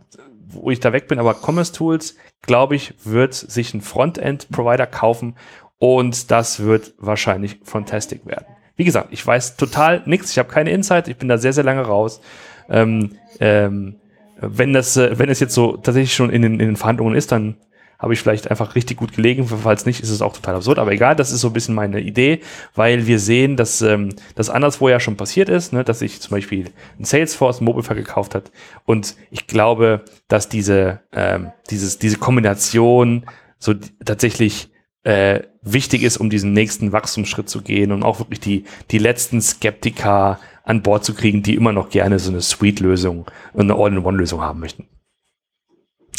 wo 0.47 0.71
ich 0.71 0.79
da 0.79 0.93
weg 0.93 1.09
bin, 1.09 1.19
aber 1.19 1.35
Commerce 1.35 1.73
Tools, 1.73 2.15
glaube 2.43 2.77
ich, 2.77 2.95
wird 3.03 3.35
sich 3.35 3.75
ein 3.75 3.81
Frontend-Provider 3.81 4.87
kaufen 4.87 5.35
und 5.79 6.31
das 6.31 6.61
wird 6.61 6.95
wahrscheinlich 6.99 7.59
Fantastic 7.65 8.25
werden. 8.25 8.47
Wie 8.81 8.85
gesagt, 8.85 9.09
ich 9.11 9.27
weiß 9.27 9.57
total 9.57 10.01
nichts, 10.07 10.31
ich 10.31 10.39
habe 10.39 10.49
keine 10.49 10.71
Insight, 10.71 11.07
ich 11.07 11.19
bin 11.19 11.29
da 11.29 11.37
sehr, 11.37 11.53
sehr 11.53 11.65
lange 11.65 11.83
raus. 11.83 12.23
Ähm, 12.71 13.11
ähm, 13.39 13.97
wenn 14.41 14.73
das, 14.73 14.97
äh, 14.97 15.19
wenn 15.19 15.29
es 15.29 15.39
jetzt 15.39 15.53
so 15.53 15.77
tatsächlich 15.77 16.15
schon 16.15 16.31
in 16.31 16.41
den, 16.41 16.55
in 16.55 16.61
den 16.61 16.77
Verhandlungen 16.77 17.15
ist, 17.15 17.31
dann 17.31 17.57
habe 17.99 18.15
ich 18.15 18.21
vielleicht 18.21 18.51
einfach 18.51 18.77
richtig 18.77 18.97
gut 18.97 19.13
gelegen. 19.13 19.47
Falls 19.47 19.85
nicht, 19.85 20.01
ist 20.01 20.09
es 20.09 20.23
auch 20.23 20.33
total 20.33 20.55
absurd. 20.55 20.79
Aber 20.79 20.93
egal, 20.93 21.15
das 21.15 21.31
ist 21.31 21.43
so 21.43 21.49
ein 21.49 21.53
bisschen 21.53 21.75
meine 21.75 22.01
Idee, 22.01 22.41
weil 22.75 23.07
wir 23.07 23.19
sehen, 23.19 23.59
dass 23.59 23.83
ähm, 23.83 24.15
das 24.35 24.49
anderswo 24.49 24.89
ja 24.89 24.99
schon 24.99 25.19
passiert 25.19 25.51
ist, 25.51 25.75
ne, 25.75 25.85
dass 25.85 25.99
sich 25.99 26.19
zum 26.23 26.31
Beispiel 26.31 26.71
ein 26.99 27.05
Salesforce 27.05 27.61
ein 27.61 27.67
Mobilfire 27.67 27.97
gekauft 27.97 28.35
hat. 28.35 28.51
Und 28.87 29.15
ich 29.31 29.47
glaube, 29.47 30.07
dass 30.29 30.49
diese, 30.49 31.01
ähm, 31.13 31.53
dieses, 31.69 31.99
diese 31.99 32.17
Kombination 32.17 33.27
so 33.59 33.75
tatsächlich 34.07 34.70
äh, 35.03 35.41
wichtig 35.63 36.03
ist, 36.03 36.19
um 36.19 36.31
diesen 36.31 36.53
nächsten 36.53 36.93
Wachstumsschritt 36.93 37.49
zu 37.49 37.63
gehen 37.63 37.93
und 37.93 38.03
auch 38.03 38.19
wirklich 38.19 38.41
die, 38.41 38.65
die 38.91 38.99
letzten 38.99 39.41
Skeptiker 39.41 40.39
an 40.65 40.83
Bord 40.83 41.05
zu 41.05 41.15
kriegen, 41.15 41.43
die 41.43 41.55
immer 41.55 41.73
noch 41.73 41.91
gerne 41.91 42.19
so 42.19 42.31
eine 42.31 42.41
Suite-Lösung 42.41 43.27
und 43.53 43.71
eine 43.71 43.75
All-in-One-Lösung 43.75 44.41
haben 44.41 44.61
möchten. 44.61 44.89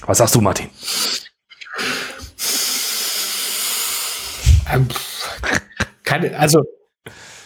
Was 0.06 0.18
sagst 0.18 0.36
du, 0.36 0.42
Martin? 0.42 0.70
Ähm, 4.74 4.88
keine, 6.04 6.38
also, 6.38 6.64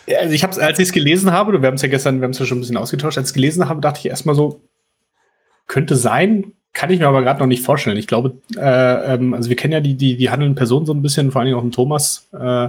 also 0.07 0.33
ich 0.33 0.43
habe 0.43 0.61
als 0.61 0.79
ich 0.79 0.87
es 0.87 0.93
gelesen 0.93 1.31
habe, 1.31 1.61
wir 1.61 1.67
haben 1.67 1.75
es 1.75 1.81
ja 1.81 1.89
gestern, 1.89 2.21
wir 2.21 2.25
haben 2.25 2.31
es 2.31 2.39
ja 2.39 2.45
schon 2.45 2.59
ein 2.59 2.61
bisschen 2.61 2.77
ausgetauscht, 2.77 3.17
als 3.17 3.27
ich 3.27 3.31
es 3.31 3.33
gelesen 3.33 3.67
habe, 3.67 3.81
dachte 3.81 3.99
ich 3.99 4.05
erstmal 4.05 4.35
so, 4.35 4.61
könnte 5.67 5.95
sein, 5.95 6.53
kann 6.75 6.91
ich 6.91 6.99
mir 6.99 7.07
aber 7.07 7.23
gerade 7.23 7.39
noch 7.39 7.47
nicht 7.47 7.63
vorstellen. 7.63 7.97
Ich 7.97 8.05
glaube, 8.05 8.37
äh, 8.57 9.13
ähm, 9.13 9.33
also 9.33 9.49
wir 9.49 9.55
kennen 9.55 9.73
ja 9.73 9.79
die, 9.79 9.95
die, 9.95 10.17
die 10.17 10.29
handelnden 10.29 10.55
Personen 10.55 10.85
so 10.85 10.93
ein 10.93 11.01
bisschen, 11.01 11.31
vor 11.31 11.39
allen 11.39 11.47
Dingen 11.47 11.57
auch 11.57 11.63
den 11.63 11.71
Thomas. 11.71 12.27
Äh, 12.37 12.67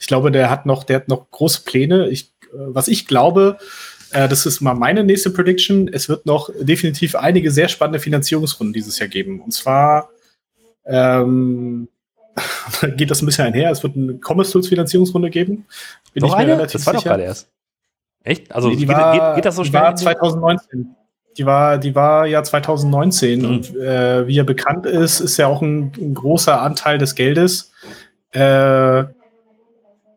ich 0.00 0.06
glaube, 0.06 0.30
der 0.30 0.48
hat 0.50 0.66
noch, 0.66 0.84
der 0.84 0.96
hat 0.96 1.08
noch 1.08 1.30
große 1.30 1.62
Pläne. 1.64 2.08
Ich, 2.08 2.32
äh, 2.44 2.56
was 2.68 2.86
ich 2.86 3.08
glaube, 3.08 3.58
äh, 4.12 4.28
das 4.28 4.46
ist 4.46 4.60
mal 4.60 4.74
meine 4.74 5.02
nächste 5.02 5.30
Prediction. 5.30 5.88
Es 5.92 6.08
wird 6.08 6.26
noch 6.26 6.48
definitiv 6.60 7.16
einige 7.16 7.50
sehr 7.50 7.68
spannende 7.68 7.98
Finanzierungsrunden 7.98 8.72
dieses 8.72 9.00
Jahr 9.00 9.08
geben. 9.08 9.40
Und 9.40 9.50
zwar 9.50 10.10
ähm, 10.86 11.88
geht 12.96 13.10
das 13.10 13.20
ein 13.20 13.26
bisschen 13.26 13.46
einher. 13.46 13.72
Es 13.72 13.82
wird 13.82 13.96
eine 13.96 14.20
Commerce 14.24 14.52
Tools 14.52 14.68
Finanzierungsrunde 14.68 15.28
geben. 15.28 15.66
Bin 16.14 16.22
noch 16.22 16.30
ich 16.30 16.36
mir 16.36 16.42
eine? 16.42 16.52
relativ 16.52 16.72
das 16.74 16.86
war 16.86 16.94
sicher. 16.94 17.02
doch 17.02 17.10
gerade 17.10 17.24
erst. 17.24 17.48
Echt? 18.22 18.52
Also 18.52 18.68
nee, 18.68 18.76
geht, 18.76 18.88
war, 18.88 19.12
geht, 19.12 19.36
geht, 19.36 19.44
das 19.44 19.56
so 19.56 19.64
schnell? 19.64 19.82
War 19.82 19.96
2019. 19.96 20.94
Die 21.40 21.46
war, 21.46 21.78
die 21.78 21.94
war 21.94 22.26
ja 22.26 22.42
2019 22.42 23.40
mhm. 23.40 23.44
und 23.46 23.74
äh, 23.74 24.26
wie 24.26 24.34
ja 24.34 24.42
bekannt 24.42 24.84
ist, 24.84 25.20
ist 25.20 25.38
ja 25.38 25.46
auch 25.46 25.62
ein, 25.62 25.90
ein 25.96 26.12
großer 26.12 26.60
Anteil 26.60 26.98
des 26.98 27.14
Geldes 27.14 27.72
äh, 28.32 29.04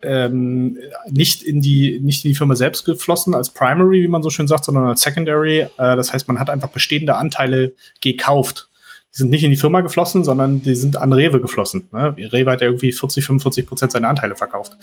ähm, 0.01 0.77
nicht, 1.09 1.43
in 1.43 1.61
die, 1.61 2.01
nicht 2.01 2.25
in 2.25 2.31
die 2.31 2.35
Firma 2.35 2.57
selbst 2.57 2.83
geflossen 2.83 3.33
als 3.33 3.51
Primary, 3.51 4.03
wie 4.03 4.09
man 4.09 4.21
so 4.21 4.29
schön 4.29 4.49
sagt, 4.49 4.65
sondern 4.65 4.83
als 4.83 4.99
Secondary. 4.99 5.59
Äh, 5.61 5.69
das 5.77 6.11
heißt, 6.11 6.27
man 6.27 6.41
hat 6.41 6.49
einfach 6.49 6.67
bestehende 6.67 7.15
Anteile 7.15 7.71
gekauft. 8.01 8.67
Die 9.13 9.19
sind 9.19 9.29
nicht 9.29 9.45
in 9.45 9.51
die 9.51 9.55
Firma 9.55 9.79
geflossen, 9.79 10.25
sondern 10.25 10.61
die 10.61 10.75
sind 10.75 10.97
an 10.97 11.13
Rewe 11.13 11.39
geflossen. 11.39 11.87
Ne? 11.93 12.17
Rewe 12.17 12.51
hat 12.51 12.59
ja 12.59 12.67
irgendwie 12.67 12.91
40, 12.91 13.23
45 13.23 13.65
Prozent 13.65 13.93
seiner 13.93 14.09
Anteile 14.09 14.35
verkauft. 14.35 14.75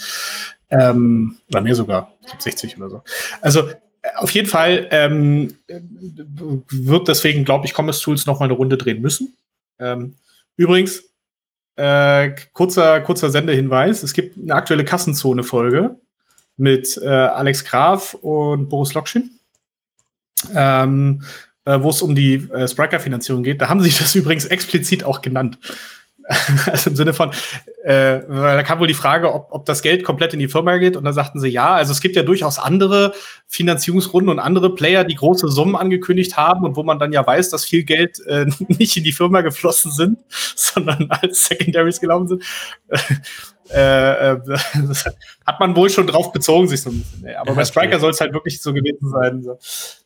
Ähm, 0.70 1.36
oder 1.50 1.60
mehr 1.60 1.74
sogar, 1.74 2.14
60 2.38 2.78
oder 2.78 2.88
so. 2.88 3.02
Also 3.42 3.68
auf 4.16 4.30
jeden 4.30 4.48
Fall 4.48 4.88
ähm, 4.90 5.54
wird 5.66 7.08
deswegen, 7.08 7.44
glaube 7.44 7.66
ich, 7.66 7.74
Commerce 7.76 8.02
Tools 8.02 8.26
noch 8.26 8.40
mal 8.40 8.46
eine 8.46 8.54
Runde 8.54 8.76
drehen 8.76 9.02
müssen. 9.02 9.36
Ähm, 9.78 10.14
übrigens, 10.56 11.02
äh, 11.76 12.30
kurzer, 12.52 13.00
kurzer 13.00 13.30
Sendehinweis: 13.30 14.02
Es 14.02 14.12
gibt 14.12 14.38
eine 14.38 14.54
aktuelle 14.54 14.84
Kassenzone-Folge 14.84 15.96
mit 16.56 16.98
äh, 17.02 17.08
Alex 17.08 17.64
Graf 17.64 18.14
und 18.14 18.68
Boris 18.68 18.94
Lokschin, 18.94 19.30
ähm, 20.54 21.22
äh, 21.64 21.80
wo 21.80 21.90
es 21.90 22.02
um 22.02 22.14
die 22.14 22.34
äh, 22.34 22.68
Spriker-Finanzierung 22.68 23.42
geht. 23.42 23.60
Da 23.60 23.68
haben 23.68 23.80
sie 23.80 23.90
das 23.90 24.14
übrigens 24.14 24.46
explizit 24.46 25.04
auch 25.04 25.22
genannt. 25.22 25.58
also 26.66 26.90
im 26.90 26.96
Sinne 26.96 27.12
von, 27.12 27.30
äh, 27.84 28.20
da 28.28 28.62
kam 28.62 28.78
wohl 28.78 28.86
die 28.86 28.94
Frage, 28.94 29.32
ob, 29.32 29.48
ob 29.50 29.64
das 29.64 29.82
Geld 29.82 30.04
komplett 30.04 30.32
in 30.32 30.38
die 30.38 30.48
Firma 30.48 30.76
geht. 30.76 30.96
Und 30.96 31.04
da 31.04 31.12
sagten 31.12 31.40
sie 31.40 31.48
ja. 31.48 31.74
Also 31.74 31.92
es 31.92 32.00
gibt 32.00 32.16
ja 32.16 32.22
durchaus 32.22 32.58
andere 32.58 33.12
Finanzierungsrunden 33.48 34.30
und 34.30 34.38
andere 34.38 34.74
Player, 34.74 35.04
die 35.04 35.16
große 35.16 35.48
Summen 35.48 35.76
angekündigt 35.76 36.36
haben 36.36 36.64
und 36.64 36.76
wo 36.76 36.82
man 36.82 36.98
dann 36.98 37.12
ja 37.12 37.26
weiß, 37.26 37.50
dass 37.50 37.64
viel 37.64 37.84
Geld 37.84 38.20
äh, 38.26 38.46
nicht 38.68 38.96
in 38.96 39.04
die 39.04 39.12
Firma 39.12 39.40
geflossen 39.40 39.90
sind, 39.90 40.18
sondern 40.56 41.10
als 41.10 41.46
Secondaries 41.46 42.00
gelaufen 42.00 42.28
sind. 42.28 42.44
Äh, 43.72 44.32
äh, 44.32 44.38
hat 45.46 45.60
man 45.60 45.76
wohl 45.76 45.90
schon 45.90 46.06
drauf 46.06 46.32
bezogen, 46.32 46.68
sich 46.68 46.82
so 46.82 46.90
ein 46.90 47.00
bisschen. 47.00 47.22
Nee, 47.22 47.34
aber 47.34 47.50
ja, 47.50 47.56
bei 47.56 47.64
Striker 47.64 48.00
soll 48.00 48.10
es 48.10 48.20
halt 48.20 48.32
wirklich 48.32 48.60
so 48.60 48.72
gewesen 48.72 49.10
sein. 49.10 49.42
So. 49.42 49.58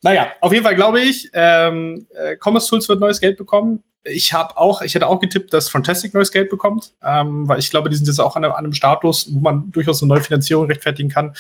Naja, 0.03 0.29
auf 0.41 0.53
jeden 0.53 0.65
Fall 0.65 0.75
glaube 0.75 1.01
ich, 1.01 1.31
ähm, 1.33 2.07
äh, 2.15 2.37
Commerce 2.43 2.69
Tools 2.69 2.89
wird 2.89 3.01
neues 3.01 3.21
Geld 3.21 3.39
bekommen. 3.39 3.83
ich 4.05 4.35
habe 4.35 4.57
auch, 4.59 4.83
ich 4.83 4.95
hätte 4.95 5.07
auch 5.07 5.19
getippt, 5.19 5.53
dass 5.55 5.71
Fantastic 5.71 6.13
neues 6.13 6.31
Geld 6.31 6.51
bekommt, 6.51 6.93
ähm, 7.03 7.49
weil 7.49 7.59
ich 7.59 7.71
glaube, 7.71 7.89
die 7.89 7.97
sind 7.97 8.07
jetzt 8.07 8.21
auch 8.21 8.37
an 8.37 8.45
einem, 8.45 8.53
an 8.53 8.65
einem 8.65 8.75
Status, 8.75 9.29
wo 9.33 9.41
man 9.41 9.71
durchaus 9.73 10.03
eine 10.03 10.11
neue 10.11 10.21
Finanzierung 10.21 10.67
rechtfertigen 10.67 11.09
kann 11.09 11.35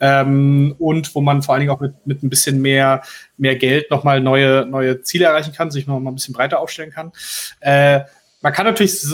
ähm, 0.00 0.74
und 0.78 1.14
wo 1.14 1.20
man 1.20 1.42
vor 1.42 1.54
allen 1.54 1.60
Dingen 1.60 1.72
auch 1.72 1.80
mit, 1.80 1.94
mit 2.04 2.22
ein 2.22 2.30
bisschen 2.30 2.60
mehr, 2.60 3.02
mehr 3.36 3.54
Geld 3.54 3.90
nochmal 3.90 4.20
neue, 4.20 4.66
neue 4.66 5.02
Ziele 5.02 5.26
erreichen 5.26 5.52
kann, 5.52 5.70
sich 5.70 5.86
noch 5.86 6.00
mal 6.00 6.10
ein 6.10 6.16
bisschen 6.16 6.34
breiter 6.34 6.58
aufstellen 6.58 6.90
kann. 6.90 7.12
Äh, 7.60 8.00
man 8.42 8.52
kann 8.52 8.64
natürlich, 8.64 9.04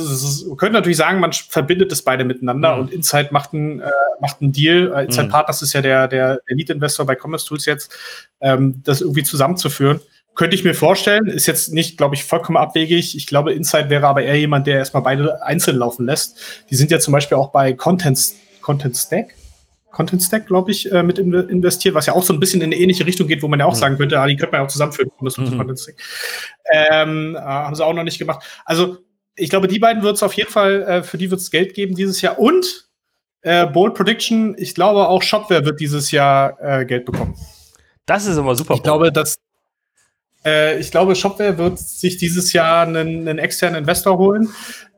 man 0.47 0.57
könnte 0.57 0.75
natürlich 0.75 0.97
sagen, 0.97 1.19
man 1.19 1.33
verbindet 1.33 1.91
das 1.91 2.03
beide 2.03 2.25
miteinander 2.25 2.77
mhm. 2.77 2.83
und 2.83 2.93
Insight 2.93 3.33
macht 3.33 3.53
einen, 3.53 3.81
äh, 3.81 3.91
macht 4.21 4.41
einen 4.41 4.53
Deal. 4.53 4.93
Äh, 4.95 5.07
Insight 5.07 5.27
mhm. 5.27 5.31
Partners 5.31 5.63
ist 5.63 5.73
ja 5.73 5.83
der, 5.83 6.07
der, 6.09 6.41
Lead-Investor 6.47 7.07
bei 7.07 7.17
Commerce 7.17 7.47
Tools 7.47 7.67
jetzt, 7.67 7.93
ähm, 8.41 8.83
das 8.85 9.01
irgendwie 9.01 9.25
zusammenzuführen. 9.25 10.01
Könnte 10.37 10.55
ich 10.55 10.65
mir 10.65 10.75
vorstellen, 10.75 11.27
ist 11.27 11.47
jetzt 11.47 11.73
nicht, 11.73 11.97
glaube 11.97 12.15
ich, 12.15 12.25
vollkommen 12.25 12.59
abwegig. 12.59 13.17
Ich 13.17 13.27
glaube, 13.27 13.55
Insight 13.55 13.89
wäre 13.91 14.07
aber 14.07 14.23
eher 14.23 14.39
jemand, 14.39 14.67
der 14.67 14.77
erstmal 14.77 15.03
beide 15.03 15.43
einzeln 15.43 15.79
laufen 15.79 16.05
lässt. 16.05 16.39
Die 16.71 16.75
sind 16.77 16.91
ja 16.91 17.01
zum 17.01 17.13
Beispiel 17.13 17.39
auch 17.39 17.51
bei 17.51 17.73
Content, 17.73 18.33
Content 18.61 18.97
Stack. 18.97 19.35
Content 19.91 20.23
Stack, 20.23 20.47
glaube 20.47 20.71
ich, 20.71 20.93
äh, 20.93 21.03
mit 21.03 21.19
investiert, 21.19 21.95
was 21.95 22.05
ja 22.05 22.13
auch 22.13 22.23
so 22.23 22.35
ein 22.35 22.39
bisschen 22.39 22.61
in 22.61 22.67
eine 22.67 22.77
ähnliche 22.77 23.07
Richtung 23.07 23.27
geht, 23.29 23.43
wo 23.43 23.49
man 23.49 23.61
ja 23.61 23.65
auch 23.65 23.73
mhm. 23.73 23.79
sagen 23.79 23.97
könnte, 23.97 24.21
ah, 24.21 24.27
die 24.27 24.37
könnte 24.37 24.53
man 24.53 24.61
ja 24.61 24.67
auch 24.67 24.71
zusammenführen. 24.71 25.11
Mhm. 25.21 25.57
Content 25.57 25.81
Stack. 25.81 25.95
Ähm, 26.71 27.35
äh, 27.35 27.41
haben 27.41 27.75
sie 27.75 27.85
auch 27.85 27.95
noch 27.95 28.05
nicht 28.05 28.19
gemacht. 28.19 28.45
Also, 28.67 28.99
ich 29.37 29.51
glaube, 29.51 29.69
die 29.69 29.79
beiden 29.79 30.03
wird 30.03 30.17
es 30.17 30.23
auf 30.23 30.33
jeden 30.33 30.51
Fall, 30.51 30.83
äh, 30.83 31.03
für 31.03 31.19
die 31.19 31.31
wird 31.31 31.41
es 31.41 31.51
Geld 31.51 31.75
geben 31.75 31.95
dieses 31.95 32.21
Jahr. 32.23 32.39
Und 32.39 32.89
äh, 33.43 33.67
Bold 33.67 33.95
Prediction, 33.95 34.57
ich 34.59 34.75
glaube, 34.75 35.09
auch 35.09 35.23
Shopware 35.23 35.65
wird 35.65 35.79
dieses 35.79 36.11
Jahr 36.11 36.59
äh, 36.61 36.85
Geld 36.85 37.05
bekommen. 37.05 37.37
Das 38.07 38.27
ist 38.27 38.37
immer 38.37 38.55
super. 38.55 38.75
Ich 38.75 38.83
glaube, 38.83 39.13
dass 39.13 39.37
äh, 40.45 40.79
ich 40.79 40.91
glaube, 40.91 41.15
Shopware 41.15 41.59
wird 41.59 41.79
sich 41.79 42.17
dieses 42.17 42.53
Jahr 42.53 42.87
einen, 42.87 43.29
einen 43.29 43.39
externen 43.39 43.81
Investor 43.81 44.17
holen. 44.17 44.49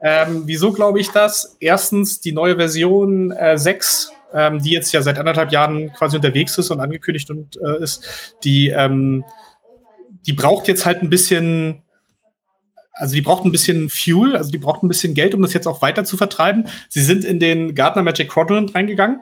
Ähm, 0.02 0.42
wieso 0.44 0.72
glaube 0.72 1.00
ich 1.00 1.10
das? 1.10 1.56
Erstens, 1.58 2.20
die 2.20 2.32
neue 2.32 2.56
Version 2.56 3.32
äh, 3.32 3.58
6, 3.58 4.12
ähm, 4.34 4.62
die 4.62 4.70
jetzt 4.70 4.92
ja 4.92 5.02
seit 5.02 5.18
anderthalb 5.18 5.50
Jahren 5.50 5.92
quasi 5.94 6.16
unterwegs 6.16 6.56
ist 6.58 6.70
und 6.70 6.80
angekündigt 6.80 7.30
und 7.30 7.56
äh, 7.56 7.82
ist, 7.82 8.36
die, 8.44 8.68
ähm, 8.68 9.24
die 10.26 10.34
braucht 10.34 10.68
jetzt 10.68 10.84
halt 10.84 11.02
ein 11.02 11.10
bisschen 11.10 11.82
also 12.98 13.14
die 13.14 13.22
braucht 13.22 13.44
ein 13.44 13.52
bisschen 13.52 13.88
Fuel, 13.88 14.36
also 14.36 14.50
die 14.50 14.58
braucht 14.58 14.82
ein 14.82 14.88
bisschen 14.88 15.14
Geld, 15.14 15.34
um 15.34 15.42
das 15.42 15.54
jetzt 15.54 15.66
auch 15.66 15.80
weiter 15.82 16.04
zu 16.04 16.16
vertreiben. 16.16 16.68
Sie 16.88 17.02
sind 17.02 17.24
in 17.24 17.40
den 17.40 17.74
Gartner 17.74 18.02
Magic 18.02 18.28
Quadrant 18.28 18.74
reingegangen 18.74 19.20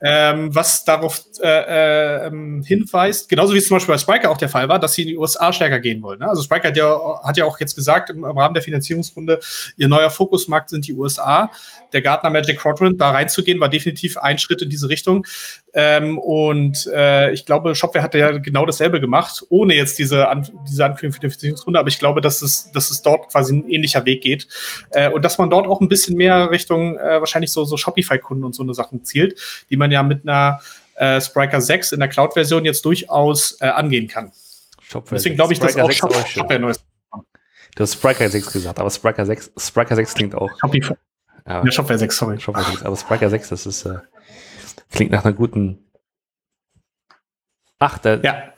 ähm, 0.00 0.54
was 0.54 0.84
darauf 0.84 1.24
äh, 1.42 2.26
äh, 2.26 2.30
hinweist, 2.64 3.28
genauso 3.28 3.52
wie 3.52 3.58
es 3.58 3.66
zum 3.66 3.76
Beispiel 3.76 3.94
bei 3.94 3.98
Spriker 3.98 4.30
auch 4.30 4.36
der 4.36 4.48
Fall 4.48 4.68
war, 4.68 4.78
dass 4.78 4.94
sie 4.94 5.02
in 5.02 5.08
die 5.08 5.16
USA 5.16 5.52
stärker 5.52 5.80
gehen 5.80 6.02
wollen. 6.02 6.20
Ne? 6.20 6.28
Also 6.28 6.42
Spriker 6.42 6.68
hat 6.68 6.76
ja, 6.76 7.20
hat 7.24 7.36
ja 7.36 7.44
auch 7.44 7.58
jetzt 7.58 7.74
gesagt 7.74 8.10
im, 8.10 8.24
Rahmen 8.24 8.54
der 8.54 8.62
Finanzierungsrunde, 8.62 9.40
ihr 9.76 9.88
neuer 9.88 10.10
Fokusmarkt 10.10 10.70
sind 10.70 10.86
die 10.86 10.94
USA. 10.94 11.50
Der 11.92 12.02
Gartner 12.02 12.30
Magic 12.30 12.58
Quadrant, 12.58 13.00
da 13.00 13.10
reinzugehen, 13.10 13.58
war 13.58 13.68
definitiv 13.68 14.18
ein 14.18 14.38
Schritt 14.38 14.62
in 14.62 14.70
diese 14.70 14.88
Richtung. 14.88 15.26
Ähm, 15.74 16.18
und 16.18 16.86
äh, 16.92 17.30
ich 17.32 17.44
glaube, 17.44 17.74
Shopware 17.74 18.02
hat 18.02 18.14
ja 18.14 18.38
genau 18.38 18.64
dasselbe 18.64 19.00
gemacht, 19.00 19.44
ohne 19.48 19.74
jetzt 19.74 19.98
diese, 19.98 20.28
An 20.28 20.48
diese 20.68 20.84
Ankündigung 20.84 21.12
für 21.12 21.20
die 21.20 21.28
Finanzierungsrunde. 21.28 21.78
Aber 21.78 21.88
ich 21.88 21.98
glaube, 21.98 22.20
dass 22.20 22.42
es, 22.42 22.70
dass 22.72 22.90
es 22.90 23.02
dort 23.02 23.30
quasi 23.30 23.56
ein 23.56 23.68
ähnlicher 23.68 24.04
Weg 24.04 24.22
geht. 24.22 24.48
Äh, 24.90 25.10
und 25.10 25.24
dass 25.24 25.38
man 25.38 25.50
dort 25.50 25.66
auch 25.66 25.80
ein 25.80 25.88
bisschen 25.88 26.16
mehr 26.16 26.50
Richtung 26.50 26.96
äh, 26.96 27.20
wahrscheinlich 27.20 27.52
so, 27.52 27.64
so 27.64 27.76
Shopify-Kunden 27.76 28.44
und 28.44 28.54
so 28.54 28.62
eine 28.62 28.74
Sachen 28.74 29.04
zielt, 29.04 29.38
die 29.70 29.76
man 29.76 29.90
ja 29.90 30.02
mit 30.02 30.22
einer 30.26 30.60
äh, 30.96 31.20
Spriker 31.20 31.60
6 31.60 31.92
in 31.92 32.00
der 32.00 32.08
Cloud-Version 32.08 32.64
jetzt 32.64 32.84
durchaus 32.84 33.60
äh, 33.60 33.66
angehen 33.66 34.08
kann. 34.08 34.32
Shopware 34.80 35.16
Deswegen 35.16 35.36
glaube 35.36 35.52
ich, 35.52 35.60
dass 35.60 35.76
auch 35.76 35.90
Shop, 35.92 36.14
Shopware 36.26 36.58
neues. 36.58 36.84
Du 37.76 37.82
hast 37.82 37.94
Spriker 37.94 38.28
6 38.28 38.52
gesagt, 38.52 38.80
aber 38.80 38.90
Spriker 38.90 39.24
6, 39.24 39.52
Spriker 39.56 39.94
6 39.94 40.14
klingt 40.14 40.34
auch. 40.34 40.50
Shopify. 40.60 40.94
Ja, 41.46 41.62
ja 41.64 41.70
Shopware 41.70 41.98
6, 41.98 42.16
sorry. 42.16 42.40
Shopware 42.40 42.64
6, 42.64 42.82
aber 42.82 42.96
Spriker 42.96 43.30
6, 43.30 43.48
das 43.50 43.66
ist, 43.66 43.84
äh, 43.84 43.98
klingt 44.90 45.12
nach 45.12 45.24
einer 45.24 45.34
guten. 45.34 45.90
Ach, 47.78 47.98
der, 47.98 48.20
ja. 48.24 48.52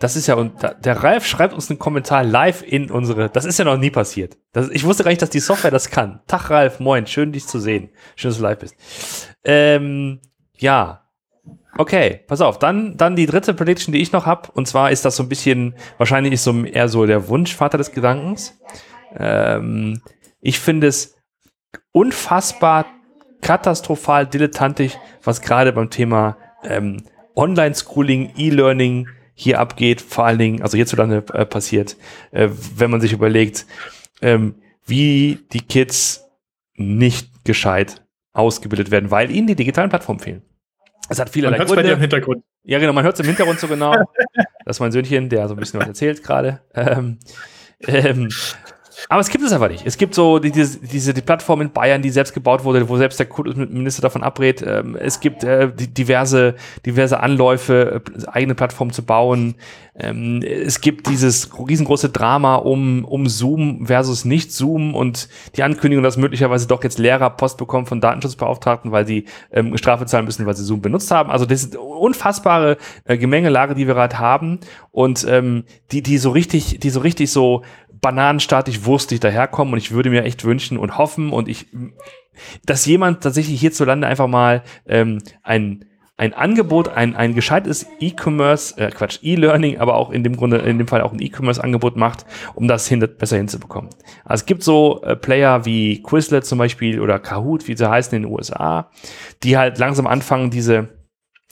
Das 0.00 0.16
ist 0.16 0.26
ja, 0.26 0.34
und 0.34 0.54
der 0.62 1.02
Ralf 1.02 1.24
schreibt 1.24 1.54
uns 1.54 1.70
einen 1.70 1.78
Kommentar 1.78 2.24
live 2.24 2.62
in 2.62 2.90
unsere, 2.90 3.30
das 3.30 3.44
ist 3.44 3.58
ja 3.58 3.64
noch 3.64 3.78
nie 3.78 3.90
passiert. 3.90 4.36
Das, 4.52 4.68
ich 4.68 4.84
wusste 4.84 5.04
gar 5.04 5.10
nicht, 5.10 5.22
dass 5.22 5.30
die 5.30 5.40
Software 5.40 5.70
das 5.70 5.88
kann. 5.88 6.20
Tag 6.26 6.50
Ralf, 6.50 6.80
moin, 6.80 7.06
schön 7.06 7.32
dich 7.32 7.46
zu 7.46 7.58
sehen. 7.58 7.90
Schön, 8.16 8.30
dass 8.30 8.38
du 8.38 8.42
live 8.42 8.58
bist. 8.58 8.76
Ähm, 9.44 10.20
ja. 10.58 11.08
Okay, 11.78 12.20
pass 12.26 12.40
auf. 12.40 12.58
Dann, 12.58 12.96
dann 12.96 13.16
die 13.16 13.26
dritte 13.26 13.54
Prediction, 13.54 13.92
die 13.92 14.02
ich 14.02 14.12
noch 14.12 14.26
habe. 14.26 14.50
Und 14.52 14.68
zwar 14.68 14.90
ist 14.90 15.04
das 15.04 15.16
so 15.16 15.22
ein 15.22 15.28
bisschen, 15.28 15.74
wahrscheinlich 15.96 16.34
ist 16.34 16.44
so 16.44 16.64
eher 16.64 16.88
so 16.88 17.06
der 17.06 17.28
Wunschvater 17.28 17.78
des 17.78 17.92
Gedankens. 17.92 18.58
Ähm, 19.16 20.02
ich 20.40 20.60
finde 20.60 20.88
es 20.88 21.16
unfassbar 21.92 22.86
katastrophal 23.44 24.26
dilettantisch, 24.26 24.94
was 25.22 25.42
gerade 25.42 25.72
beim 25.72 25.90
Thema 25.90 26.36
ähm, 26.64 27.04
Online-Schooling, 27.36 28.32
E-Learning 28.36 29.06
hier 29.34 29.60
abgeht, 29.60 30.00
vor 30.00 30.24
allen 30.24 30.38
Dingen, 30.38 30.62
also 30.62 30.76
hierzulande 30.76 31.24
äh, 31.32 31.44
passiert, 31.44 31.96
äh, 32.30 32.48
wenn 32.76 32.90
man 32.90 33.00
sich 33.00 33.12
überlegt, 33.12 33.66
ähm, 34.22 34.54
wie 34.86 35.40
die 35.52 35.60
Kids 35.60 36.24
nicht 36.74 37.44
gescheit 37.44 38.02
ausgebildet 38.32 38.90
werden, 38.90 39.10
weil 39.10 39.30
ihnen 39.30 39.46
die 39.46 39.56
digitalen 39.56 39.90
Plattformen 39.90 40.20
fehlen. 40.20 40.42
Es 41.10 41.20
hat 41.20 41.28
viele 41.28 41.50
Gründe. 41.50 41.74
Bei 41.74 41.82
dir 41.82 41.92
im 41.92 42.00
Hintergrund. 42.00 42.42
Ja, 42.62 42.78
genau, 42.78 42.94
man 42.94 43.04
hört 43.04 43.14
es 43.14 43.20
im 43.20 43.26
Hintergrund 43.26 43.60
so 43.60 43.68
genau. 43.68 43.94
das 44.64 44.76
ist 44.76 44.80
mein 44.80 44.90
Söhnchen, 44.90 45.28
der 45.28 45.48
so 45.48 45.54
ein 45.54 45.60
bisschen 45.60 45.80
was 45.80 45.88
erzählt 45.88 46.22
gerade. 46.22 46.62
Ähm, 46.74 47.18
ähm, 47.86 48.30
aber 49.08 49.20
es 49.20 49.28
gibt 49.28 49.44
es 49.44 49.52
einfach 49.52 49.68
nicht. 49.68 49.86
Es 49.86 49.96
gibt 49.96 50.14
so 50.14 50.38
die, 50.38 50.50
diese, 50.50 50.78
diese 50.78 51.14
die 51.14 51.22
Plattform 51.22 51.60
in 51.60 51.70
Bayern, 51.72 52.02
die 52.02 52.10
selbst 52.10 52.34
gebaut 52.34 52.64
wurde, 52.64 52.88
wo 52.88 52.96
selbst 52.96 53.18
der 53.18 53.26
Kultusminister 53.26 54.02
davon 54.02 54.22
abrät. 54.22 54.62
Ähm, 54.66 54.96
es 54.96 55.20
gibt 55.20 55.44
äh, 55.44 55.70
die, 55.72 55.88
diverse, 55.88 56.54
diverse 56.86 57.20
Anläufe, 57.20 58.02
äh, 58.06 58.26
eigene 58.28 58.54
Plattformen 58.54 58.92
zu 58.92 59.02
bauen. 59.02 59.56
Ähm, 59.96 60.42
es 60.42 60.80
gibt 60.80 61.08
dieses 61.08 61.50
riesengroße 61.56 62.08
Drama 62.08 62.56
um, 62.56 63.04
um 63.04 63.28
Zoom 63.28 63.86
versus 63.86 64.24
nicht 64.24 64.52
Zoom 64.52 64.94
und 64.94 65.28
die 65.56 65.62
Ankündigung, 65.62 66.02
dass 66.02 66.16
möglicherweise 66.16 66.66
doch 66.66 66.82
jetzt 66.82 66.98
Lehrer 66.98 67.30
Post 67.30 67.58
bekommen 67.58 67.86
von 67.86 68.00
Datenschutzbeauftragten, 68.00 68.90
weil 68.90 69.06
sie 69.06 69.26
ähm, 69.52 69.76
Strafe 69.76 70.06
zahlen 70.06 70.24
müssen, 70.24 70.46
weil 70.46 70.56
sie 70.56 70.64
Zoom 70.64 70.82
benutzt 70.82 71.10
haben. 71.12 71.30
Also 71.30 71.46
das 71.46 71.62
ist 71.62 71.76
unfassbare 71.76 72.76
äh, 73.04 73.16
Gemengelage, 73.16 73.74
die 73.74 73.86
wir 73.86 73.94
gerade 73.94 74.18
haben 74.18 74.58
und 74.90 75.24
ähm, 75.28 75.64
die, 75.92 76.02
die 76.02 76.18
so 76.18 76.30
richtig, 76.30 76.80
die 76.80 76.90
so 76.90 77.00
richtig 77.00 77.30
so 77.30 77.62
bananenstaatlich 78.04 78.84
wurstig 78.84 79.20
daherkommen 79.20 79.72
und 79.72 79.78
ich 79.78 79.90
würde 79.90 80.10
mir 80.10 80.24
echt 80.24 80.44
wünschen 80.44 80.76
und 80.76 80.98
hoffen 80.98 81.30
und 81.30 81.48
ich, 81.48 81.68
dass 82.66 82.84
jemand 82.84 83.22
tatsächlich 83.22 83.58
hierzulande 83.58 84.06
einfach 84.06 84.26
mal 84.26 84.62
ähm, 84.86 85.22
ein 85.42 85.86
ein 86.16 86.32
Angebot, 86.32 86.90
ein, 86.90 87.16
ein 87.16 87.34
gescheites 87.34 87.86
E-Commerce, 87.98 88.78
äh, 88.78 88.90
Quatsch, 88.90 89.18
E-Learning, 89.22 89.78
aber 89.78 89.96
auch 89.96 90.10
in 90.10 90.22
dem 90.22 90.36
Grunde, 90.36 90.58
in 90.58 90.78
dem 90.78 90.86
Fall 90.86 91.00
auch 91.00 91.12
ein 91.12 91.20
E-Commerce-Angebot 91.20 91.96
macht, 91.96 92.24
um 92.54 92.68
das 92.68 92.86
hin, 92.86 93.00
besser 93.00 93.36
hinzubekommen. 93.36 93.90
Also 94.24 94.42
es 94.42 94.46
gibt 94.46 94.62
so 94.62 95.02
äh, 95.02 95.16
Player 95.16 95.64
wie 95.64 96.02
Quizlet 96.04 96.46
zum 96.46 96.58
Beispiel 96.58 97.00
oder 97.00 97.18
Kahoot, 97.18 97.66
wie 97.66 97.76
sie 97.76 97.90
heißen 97.90 98.14
in 98.14 98.22
den 98.22 98.32
USA, 98.32 98.90
die 99.42 99.56
halt 99.56 99.78
langsam 99.78 100.06
anfangen, 100.06 100.50
diese 100.50 100.90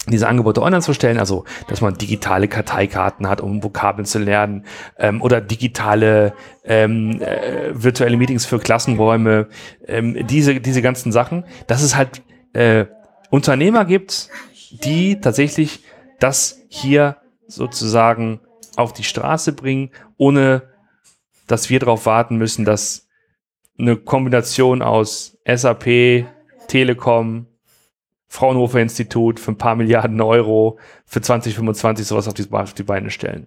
diese 0.08 0.26
Angebote 0.26 0.62
online 0.62 0.82
zu 0.82 0.94
stellen, 0.94 1.18
also 1.18 1.44
dass 1.68 1.80
man 1.80 1.96
digitale 1.96 2.48
Karteikarten 2.48 3.28
hat, 3.28 3.40
um 3.40 3.62
Vokabeln 3.62 4.04
zu 4.04 4.18
lernen, 4.18 4.64
ähm, 4.98 5.22
oder 5.22 5.40
digitale 5.40 6.34
ähm, 6.64 7.20
äh, 7.22 7.70
virtuelle 7.72 8.16
Meetings 8.16 8.44
für 8.44 8.58
Klassenräume, 8.58 9.48
ähm, 9.86 10.26
diese, 10.26 10.60
diese 10.60 10.82
ganzen 10.82 11.12
Sachen, 11.12 11.44
dass 11.68 11.82
es 11.82 11.94
halt 11.94 12.22
äh, 12.52 12.86
Unternehmer 13.30 13.84
gibt, 13.84 14.28
die 14.70 15.20
tatsächlich 15.20 15.84
das 16.18 16.60
hier 16.68 17.16
sozusagen 17.46 18.40
auf 18.76 18.92
die 18.92 19.04
Straße 19.04 19.52
bringen, 19.52 19.90
ohne 20.16 20.62
dass 21.46 21.70
wir 21.70 21.78
darauf 21.78 22.06
warten 22.06 22.36
müssen, 22.36 22.64
dass 22.64 23.08
eine 23.78 23.96
Kombination 23.96 24.82
aus 24.82 25.38
SAP, 25.46 26.26
Telekom, 26.68 27.46
Fraunhofer 28.32 28.80
Institut 28.80 29.38
für 29.38 29.52
ein 29.52 29.58
paar 29.58 29.76
Milliarden 29.76 30.18
Euro 30.22 30.78
für 31.04 31.20
2025 31.20 32.06
sowas 32.06 32.26
auf 32.26 32.32
die, 32.32 32.50
auf 32.50 32.72
die 32.72 32.82
Beine 32.82 33.10
stellen. 33.10 33.46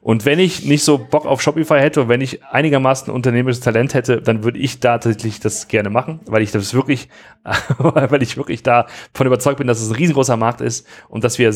Und 0.00 0.26
wenn 0.26 0.40
ich 0.40 0.64
nicht 0.64 0.82
so 0.82 0.98
Bock 0.98 1.26
auf 1.26 1.40
Shopify 1.40 1.78
hätte 1.78 2.02
und 2.02 2.08
wenn 2.08 2.20
ich 2.20 2.42
einigermaßen 2.42 3.14
unternehmerisches 3.14 3.62
Talent 3.62 3.94
hätte, 3.94 4.20
dann 4.20 4.42
würde 4.42 4.58
ich 4.58 4.80
da 4.80 4.98
tatsächlich 4.98 5.38
das 5.38 5.68
gerne 5.68 5.90
machen, 5.90 6.18
weil 6.26 6.42
ich 6.42 6.50
das 6.50 6.74
wirklich, 6.74 7.08
weil 7.78 8.20
ich 8.20 8.36
wirklich 8.36 8.64
davon 8.64 9.28
überzeugt 9.28 9.58
bin, 9.58 9.68
dass 9.68 9.80
es 9.80 9.90
ein 9.90 9.94
riesengroßer 9.94 10.36
Markt 10.36 10.60
ist 10.60 10.88
und 11.08 11.22
dass 11.22 11.38
wir, 11.38 11.54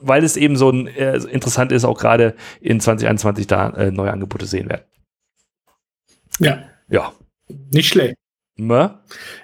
weil 0.00 0.24
es 0.24 0.36
eben 0.36 0.56
so 0.56 0.70
ein, 0.70 0.88
äh, 0.88 1.18
interessant 1.18 1.70
ist, 1.70 1.84
auch 1.84 2.00
gerade 2.00 2.34
in 2.60 2.80
2021 2.80 3.46
da 3.46 3.70
äh, 3.70 3.92
neue 3.92 4.12
Angebote 4.12 4.46
sehen 4.46 4.68
werden. 4.68 4.84
Ja. 6.40 6.64
Ja. 6.88 7.12
Nicht 7.72 7.90
schlecht. 7.90 8.16
Ne? 8.56 8.98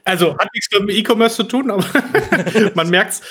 Also 0.05 0.37
hat 0.39 0.49
nichts 0.55 0.69
mit 0.81 0.97
E-Commerce 0.97 1.37
zu 1.37 1.43
tun, 1.45 1.71
aber 1.71 1.85
man 2.75 2.89
merkt 2.89 3.23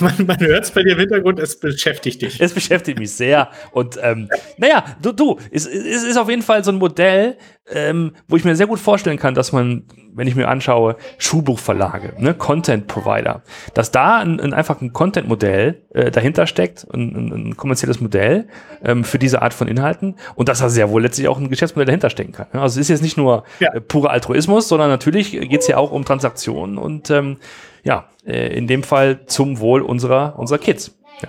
Man, 0.00 0.26
man 0.26 0.40
hört 0.40 0.64
es 0.64 0.70
bei 0.70 0.82
dir 0.82 0.92
im 0.92 0.98
Hintergrund, 0.98 1.38
es 1.38 1.58
beschäftigt 1.58 2.22
dich. 2.22 2.40
Es 2.40 2.52
beschäftigt 2.52 2.98
mich 2.98 3.12
sehr. 3.12 3.50
Und 3.72 3.98
ähm, 4.02 4.28
naja, 4.56 4.96
du, 5.02 5.12
du, 5.12 5.38
es, 5.50 5.66
es 5.66 6.02
ist 6.02 6.16
auf 6.16 6.28
jeden 6.28 6.42
Fall 6.42 6.64
so 6.64 6.72
ein 6.72 6.78
Modell, 6.78 7.36
ähm, 7.70 8.12
wo 8.28 8.36
ich 8.36 8.44
mir 8.44 8.56
sehr 8.56 8.66
gut 8.66 8.78
vorstellen 8.78 9.18
kann, 9.18 9.34
dass 9.34 9.52
man, 9.52 9.84
wenn 10.12 10.28
ich 10.28 10.34
mir 10.34 10.48
anschaue, 10.48 10.96
Schulbuchverlage, 11.16 12.12
ne, 12.18 12.34
Content 12.34 12.86
Provider, 12.86 13.42
dass 13.72 13.90
da 13.90 14.18
ein, 14.18 14.38
ein 14.38 14.52
einfach 14.52 14.80
ein 14.82 14.92
Content-Modell 14.92 15.82
äh, 15.94 16.10
dahinter 16.10 16.46
steckt, 16.46 16.86
ein, 16.92 17.14
ein, 17.16 17.32
ein 17.32 17.56
kommerzielles 17.56 18.00
Modell 18.00 18.48
ähm, 18.84 19.02
für 19.02 19.18
diese 19.18 19.40
Art 19.40 19.54
von 19.54 19.66
Inhalten 19.66 20.16
und 20.34 20.48
dass 20.48 20.58
da 20.58 20.68
sehr 20.68 20.90
wohl 20.90 21.02
letztlich 21.02 21.26
auch 21.28 21.38
ein 21.38 21.48
Geschäftsmodell 21.48 21.86
dahinter 21.86 22.10
stecken 22.10 22.32
kann. 22.32 22.48
Ne? 22.52 22.60
Also 22.60 22.78
es 22.78 22.84
ist 22.86 22.90
jetzt 22.90 23.02
nicht 23.02 23.16
nur 23.16 23.44
ja. 23.60 23.72
äh, 23.72 23.80
purer 23.80 24.10
Altruismus, 24.10 24.68
sondern 24.68 24.90
natürlich 24.90 25.32
geht 25.32 25.60
es 25.60 25.68
ja 25.68 25.78
auch 25.78 25.90
um 25.90 26.04
Transaktionen 26.04 26.76
und 26.76 27.10
ähm, 27.10 27.38
ja, 27.82 28.08
äh, 28.26 28.54
in 28.56 28.66
dem 28.66 28.82
Fall 28.82 29.26
zum 29.26 29.58
Wohl 29.58 29.80
unserer, 29.80 30.38
unserer 30.38 30.58
Kids. 30.58 30.98
Ja. 31.22 31.28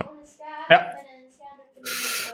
ja. 0.69 0.86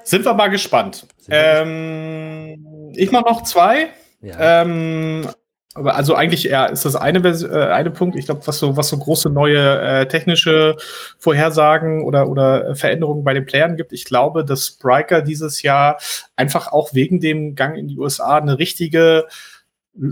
Sind 0.04 0.26
wir 0.26 0.34
mal 0.34 0.50
gespannt. 0.50 1.08
Ähm, 1.30 2.66
ich 2.96 3.12
mache 3.12 3.26
noch 3.26 3.44
zwei. 3.44 3.90
Ja. 4.22 4.62
Ähm, 4.62 5.28
aber 5.74 5.96
also 5.96 6.16
eigentlich 6.16 6.44
ja, 6.44 6.66
ist 6.66 6.84
das 6.84 6.98
eine, 6.98 7.20
äh, 7.20 7.72
eine 7.72 7.92
Punkt, 7.92 8.18
ich 8.18 8.26
glaube, 8.26 8.46
was 8.46 8.60
so, 8.60 8.76
was 8.76 8.90
so 8.90 8.98
große 8.98 9.30
neue 9.30 9.80
äh, 9.82 10.06
technische 10.06 10.76
Vorhersagen 11.18 12.04
oder, 12.04 12.28
oder 12.28 12.76
Veränderungen 12.76 13.24
bei 13.24 13.34
den 13.34 13.46
Playern 13.46 13.78
gibt. 13.78 13.94
Ich 13.94 14.04
glaube, 14.04 14.44
dass 14.44 14.68
Spriker 14.68 15.22
dieses 15.22 15.62
Jahr 15.62 15.98
einfach 16.36 16.74
auch 16.74 16.94
wegen 16.94 17.22
dem 17.22 17.56
Gang 17.56 17.78
in 17.78 17.88
die 17.88 17.98
USA 17.98 18.38
eine 18.38 18.60
richtige 18.60 19.28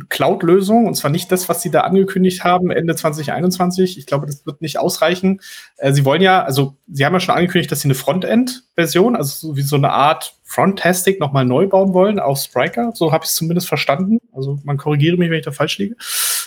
Cloud-Lösung, 0.10 0.88
und 0.88 0.96
zwar 0.96 1.10
nicht 1.10 1.32
das, 1.32 1.48
was 1.48 1.62
sie 1.62 1.72
da 1.72 1.82
angekündigt 1.82 2.44
haben, 2.44 2.70
Ende 2.70 2.96
2021. 2.96 3.98
Ich 3.98 4.06
glaube, 4.06 4.26
das 4.26 4.46
wird 4.46 4.62
nicht 4.62 4.78
ausreichen. 4.78 5.39
Äh, 5.78 5.94
sie 5.94 6.04
wollen 6.04 6.22
ja, 6.22 6.44
also 6.44 6.76
sie 6.88 7.06
haben 7.06 7.13
ja 7.13 7.20
schon 7.20 7.36
angekündigt, 7.36 7.72
dass 7.72 7.82
sie 7.82 7.88
eine 7.88 7.96
Frontend-Version, 7.96 9.15
also 9.15 9.48
so 9.48 9.56
wie 9.56 9.62
so 9.62 9.78
eine 9.78 9.92
Art 9.92 10.36
Frontastic 10.44 11.20
nochmal 11.20 11.46
neu 11.46 11.68
bauen 11.68 11.94
wollen 11.94 12.20
auf 12.20 12.39
Spriker. 12.39 12.92
So 12.94 13.13
habe 13.13 13.24
ich 13.24 13.30
es 13.30 13.36
zumindest 13.36 13.68
verstanden. 13.68 14.18
Also 14.34 14.60
man 14.63 14.78
korrigiere 14.78 15.15
mich, 15.15 15.30
wenn 15.30 15.39
ich 15.39 15.46
da 15.46 15.52
falsch 15.52 15.78
liege. 15.78 15.96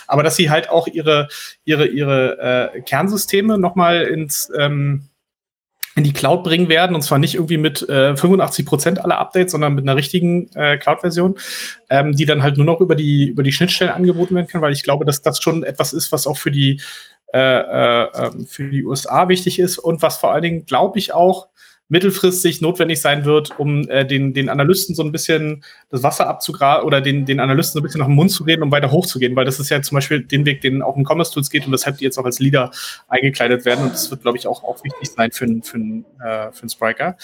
Aber 0.07 0.21
dass 0.21 0.35
sie 0.35 0.49
halt 0.49 0.69
auch 0.69 0.87
ihre, 0.87 1.27
ihre, 1.63 1.87
ihre 1.87 2.71
äh, 2.75 2.81
Kernsysteme 2.81 3.57
nochmal 3.57 4.03
ins 4.03 4.51
ähm, 4.59 5.07
in 5.95 6.03
die 6.03 6.13
Cloud 6.13 6.43
bringen 6.43 6.69
werden. 6.69 6.95
Und 6.95 7.01
zwar 7.01 7.19
nicht 7.19 7.35
irgendwie 7.35 7.57
mit 7.57 7.87
äh, 7.87 8.15
85 8.15 8.65
Prozent 8.65 9.03
aller 9.03 9.19
Updates, 9.19 9.51
sondern 9.51 9.75
mit 9.75 9.83
einer 9.83 9.95
richtigen 9.95 10.49
äh, 10.55 10.77
Cloud-Version, 10.77 11.37
ähm, 11.89 12.13
die 12.13 12.25
dann 12.25 12.43
halt 12.43 12.57
nur 12.57 12.65
noch 12.65 12.81
über 12.81 12.95
die, 12.95 13.29
über 13.29 13.43
die 13.43 13.51
Schnittstellen 13.51 13.93
angeboten 13.93 14.35
werden 14.35 14.47
kann, 14.47 14.61
weil 14.61 14.73
ich 14.73 14.83
glaube, 14.83 15.05
dass 15.05 15.21
das 15.21 15.41
schon 15.41 15.63
etwas 15.63 15.93
ist, 15.93 16.11
was 16.11 16.27
auch 16.27 16.37
für 16.37 16.51
die, 16.51 16.81
äh, 17.33 17.39
äh, 17.39 18.07
ähm, 18.15 18.45
für 18.45 18.69
die 18.69 18.83
USA 18.83 19.27
wichtig 19.27 19.59
ist 19.59 19.77
und 19.77 20.01
was 20.01 20.17
vor 20.17 20.33
allen 20.33 20.43
Dingen, 20.43 20.65
glaube 20.65 20.99
ich, 20.99 21.13
auch 21.13 21.47
mittelfristig 21.93 22.59
notwendig 22.59 22.99
sein 22.99 23.23
wird, 23.23 23.59
um 23.59 23.87
äh, 23.87 24.03
den, 24.03 24.33
den 24.33 24.49
Analysten 24.49 24.95
so 24.95 25.03
ein 25.03 25.11
bisschen 25.11 25.63
das 25.91 26.01
Wasser 26.01 26.25
abzugraben 26.27 26.87
oder 26.87 27.01
den, 27.01 27.27
den 27.27 27.39
Analysten 27.39 27.73
so 27.73 27.81
ein 27.81 27.83
bisschen 27.83 27.99
nach 27.99 28.07
dem 28.07 28.15
Mund 28.15 28.31
zu 28.31 28.45
reden, 28.45 28.63
um 28.63 28.71
weiter 28.71 28.89
hochzugehen, 28.89 29.35
weil 29.35 29.45
das 29.45 29.59
ist 29.59 29.69
ja 29.69 29.79
zum 29.83 29.97
Beispiel 29.97 30.23
den 30.23 30.43
Weg, 30.47 30.61
den 30.61 30.81
auch 30.81 30.97
in 30.97 31.05
Commerce 31.05 31.31
Tools 31.31 31.51
geht 31.51 31.67
und 31.67 31.71
deshalb 31.71 31.99
die 31.99 32.03
jetzt 32.03 32.17
auch 32.17 32.25
als 32.25 32.39
Leader 32.39 32.71
eingekleidet 33.09 33.63
werden 33.63 33.83
und 33.83 33.93
das 33.93 34.09
wird, 34.09 34.23
glaube 34.23 34.39
ich, 34.39 34.47
auch, 34.47 34.63
auch 34.63 34.83
wichtig 34.83 35.07
sein 35.15 35.31
für, 35.31 35.45
für, 35.61 35.77
äh, 35.77 36.51
für 36.51 36.61
einen 36.63 36.69
Spriker. 36.69 37.15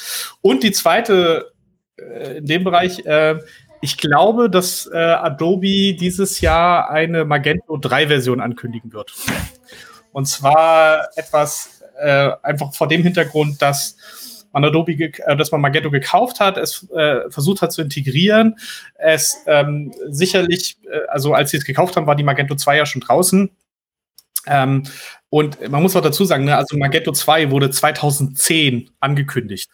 Und 0.42 0.62
die 0.62 0.72
zweite 0.72 1.52
äh, 1.98 2.38
in 2.38 2.46
dem 2.46 2.64
Bereich, 2.64 3.04
äh, 3.08 3.40
ich 3.82 3.98
glaube, 3.98 4.52
dass 4.52 4.88
äh, 4.94 4.98
Adobe 4.98 5.96
dieses 5.96 6.42
Jahr 6.42 6.92
eine 6.92 7.26
Magento 7.26 7.76
3 7.78 8.08
Version 8.08 8.40
ankündigen 8.40 8.94
wird. 8.94 9.16
Und 10.12 10.28
zwar 10.28 11.08
etwas 11.16 11.82
äh, 12.00 12.34
einfach 12.44 12.72
vor 12.76 12.88
dem 12.88 13.02
Hintergrund, 13.02 13.64
dass 13.64 13.96
man 14.52 14.66
Adobe, 14.66 14.94
äh, 14.94 15.38
dass 15.38 15.52
man 15.52 15.62
Magento 15.62 15.92
gekauft 15.92 16.40
hat, 16.40 16.58
es 16.58 16.90
äh, 16.92 17.30
versucht 17.30 17.62
hat 17.62 17.72
zu 17.72 17.82
integrieren. 17.82 18.56
Es 18.96 19.44
ähm, 19.48 19.94
sicherlich, 20.08 20.78
äh, 20.92 21.08
also 21.10 21.34
als 21.34 21.52
sie 21.52 21.58
es 21.58 21.66
gekauft 21.66 21.96
haben, 21.96 22.08
war 22.08 22.16
die 22.16 22.24
Magento 22.24 22.56
2 22.56 22.78
ja 22.78 22.86
schon 22.86 23.02
draußen. 23.02 23.50
Ähm, 24.48 24.84
und 25.30 25.70
man 25.70 25.82
muss 25.82 25.96
auch 25.96 26.02
dazu 26.02 26.26
sagen, 26.26 26.46
ne, 26.46 26.58
also 26.58 26.78
Magento 26.78 27.12
2 27.12 27.52
wurde 27.52 27.70
2010 27.70 28.90
angekündigt. 29.00 29.70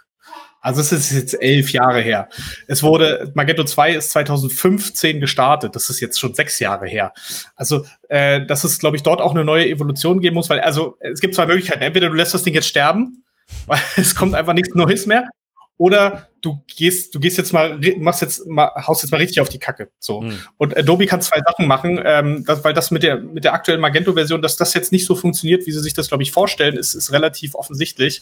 Also 0.60 0.82
es 0.82 0.92
ist 0.92 1.12
jetzt 1.12 1.40
elf 1.44 1.72
Jahre 1.72 2.02
her. 2.02 2.28
Es 2.68 2.82
wurde, 2.82 3.32
Magento 3.36 3.64
2 3.64 3.94
ist 3.94 4.10
2015 4.10 5.20
gestartet. 5.20 5.76
Das 5.76 5.92
ist 5.92 6.00
jetzt 6.00 6.20
schon 6.20 6.34
sechs 6.34 6.58
Jahre 6.58 6.88
her. 6.88 7.14
Also, 7.56 7.86
äh, 8.10 8.44
dass 8.44 8.64
es, 8.64 8.80
glaube 8.80 8.98
ich, 8.98 9.04
dort 9.04 9.22
auch 9.22 9.36
eine 9.36 9.46
neue 9.46 9.70
Evolution 9.70 10.22
geben 10.22 10.34
muss, 10.34 10.50
weil, 10.50 10.62
also 10.62 10.98
es 11.02 11.20
gibt 11.20 11.36
zwei 11.36 11.46
Möglichkeiten. 11.46 11.84
Entweder 11.84 12.10
du 12.10 12.16
lässt 12.16 12.34
das 12.34 12.42
Ding 12.42 12.56
jetzt 12.56 12.68
sterben 12.68 13.25
weil 13.66 13.80
es 13.98 14.16
kommt 14.16 14.36
einfach 14.36 14.54
nichts 14.54 14.76
Neues 14.76 15.06
mehr. 15.06 15.30
Oder 15.78 16.30
du 16.42 16.64
gehst, 16.68 17.14
du 17.14 17.20
gehst 17.20 17.38
jetzt 17.38 17.52
mal, 17.52 17.80
machst 17.98 18.22
jetzt 18.22 18.48
mal, 18.48 18.72
haust 18.88 19.04
jetzt 19.04 19.12
mal 19.12 19.18
richtig 19.18 19.42
auf 19.42 19.50
die 19.50 19.60
Kacke. 19.60 19.92
So. 20.00 20.22
Mhm. 20.22 20.40
Und 20.58 20.78
Adobe 20.78 21.06
kann 21.06 21.22
zwei 21.22 21.42
Sachen 21.46 21.68
machen, 21.68 22.00
ähm, 22.04 22.46
das, 22.46 22.64
weil 22.64 22.74
das 22.74 22.92
mit 22.92 23.04
der, 23.04 23.18
mit 23.20 23.44
der 23.44 23.54
aktuellen 23.54 23.82
Magento-Version, 23.82 24.42
dass 24.42 24.56
das 24.56 24.74
jetzt 24.74 24.94
nicht 24.94 25.06
so 25.06 25.16
funktioniert, 25.16 25.66
wie 25.66 25.72
sie 25.72 25.82
sich 25.82 25.94
das, 25.94 26.08
glaube 26.08 26.24
ich, 26.24 26.32
vorstellen, 26.32 26.78
ist, 26.78 26.94
ist 26.94 27.12
relativ 27.12 27.56
offensichtlich. 27.56 28.22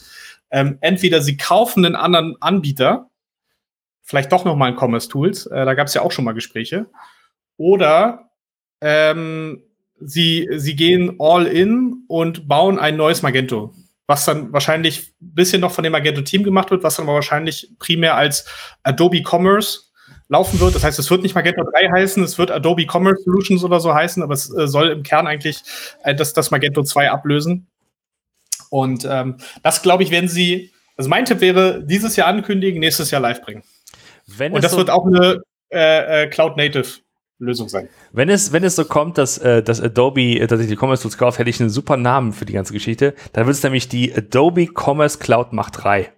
Ähm, 0.50 0.78
entweder 0.80 1.22
sie 1.22 1.36
kaufen 1.36 1.84
einen 1.84 1.94
anderen 1.94 2.36
Anbieter, 2.40 3.08
vielleicht 4.02 4.32
doch 4.32 4.44
noch 4.44 4.56
mal 4.56 4.66
ein 4.66 4.76
Commerce 4.76 5.08
Tools, 5.08 5.46
äh, 5.46 5.64
da 5.64 5.74
gab 5.74 5.86
es 5.86 5.94
ja 5.94 6.02
auch 6.02 6.10
schon 6.10 6.24
mal 6.24 6.32
Gespräche, 6.32 6.86
oder 7.56 8.30
ähm, 8.80 9.62
sie, 10.00 10.48
sie 10.56 10.74
gehen 10.74 11.16
all 11.20 11.46
in 11.46 12.02
und 12.08 12.48
bauen 12.48 12.80
ein 12.80 12.96
neues 12.96 13.22
Magento 13.22 13.72
was 14.06 14.24
dann 14.24 14.52
wahrscheinlich 14.52 15.14
ein 15.20 15.34
bisschen 15.34 15.60
noch 15.60 15.72
von 15.72 15.84
dem 15.84 15.92
Magento-Team 15.92 16.42
gemacht 16.42 16.70
wird, 16.70 16.82
was 16.82 16.96
dann 16.96 17.06
aber 17.06 17.14
wahrscheinlich 17.14 17.70
primär 17.78 18.16
als 18.16 18.46
Adobe 18.82 19.22
Commerce 19.24 19.80
laufen 20.28 20.60
wird. 20.60 20.74
Das 20.74 20.84
heißt, 20.84 20.98
es 20.98 21.10
wird 21.10 21.22
nicht 21.22 21.34
Magento 21.34 21.62
3 21.62 21.90
heißen, 21.90 22.22
es 22.22 22.38
wird 22.38 22.50
Adobe 22.50 22.86
Commerce 22.90 23.22
Solutions 23.22 23.64
oder 23.64 23.80
so 23.80 23.94
heißen, 23.94 24.22
aber 24.22 24.34
es 24.34 24.54
äh, 24.54 24.66
soll 24.66 24.90
im 24.90 25.02
Kern 25.02 25.26
eigentlich 25.26 25.62
äh, 26.02 26.14
das, 26.14 26.32
das 26.32 26.50
Magento 26.50 26.82
2 26.82 27.10
ablösen. 27.10 27.66
Und 28.70 29.06
ähm, 29.08 29.36
das, 29.62 29.82
glaube 29.82 30.02
ich, 30.02 30.10
werden 30.10 30.28
sie, 30.28 30.72
also 30.96 31.08
mein 31.08 31.24
Tipp 31.24 31.40
wäre, 31.40 31.84
dieses 31.84 32.16
Jahr 32.16 32.28
ankündigen, 32.28 32.80
nächstes 32.80 33.10
Jahr 33.10 33.20
live 33.20 33.42
bringen. 33.42 33.62
Wenn 34.26 34.52
Und 34.52 34.64
das 34.64 34.72
so 34.72 34.78
wird 34.78 34.90
auch 34.90 35.06
eine 35.06 35.42
äh, 35.70 36.24
äh 36.24 36.26
Cloud 36.28 36.56
Native 36.56 37.03
Lösung 37.44 37.68
sein. 37.68 37.88
Wenn 38.12 38.28
es, 38.28 38.52
wenn 38.52 38.64
es 38.64 38.76
so 38.76 38.84
kommt, 38.84 39.18
dass, 39.18 39.38
äh, 39.38 39.62
dass 39.62 39.80
Adobe 39.80 40.38
äh, 40.38 40.46
tatsächlich 40.46 40.78
Commerce 40.78 41.02
Tools 41.02 41.18
kauft, 41.18 41.38
hätte 41.38 41.50
ich 41.50 41.60
einen 41.60 41.70
super 41.70 41.96
Namen 41.96 42.32
für 42.32 42.44
die 42.44 42.52
ganze 42.52 42.72
Geschichte. 42.72 43.14
Dann 43.32 43.46
wird 43.46 43.56
es 43.56 43.62
nämlich 43.62 43.88
die 43.88 44.14
Adobe 44.14 44.68
Commerce 44.74 45.18
Cloud 45.18 45.52
Macht 45.52 45.84
3. 45.84 46.12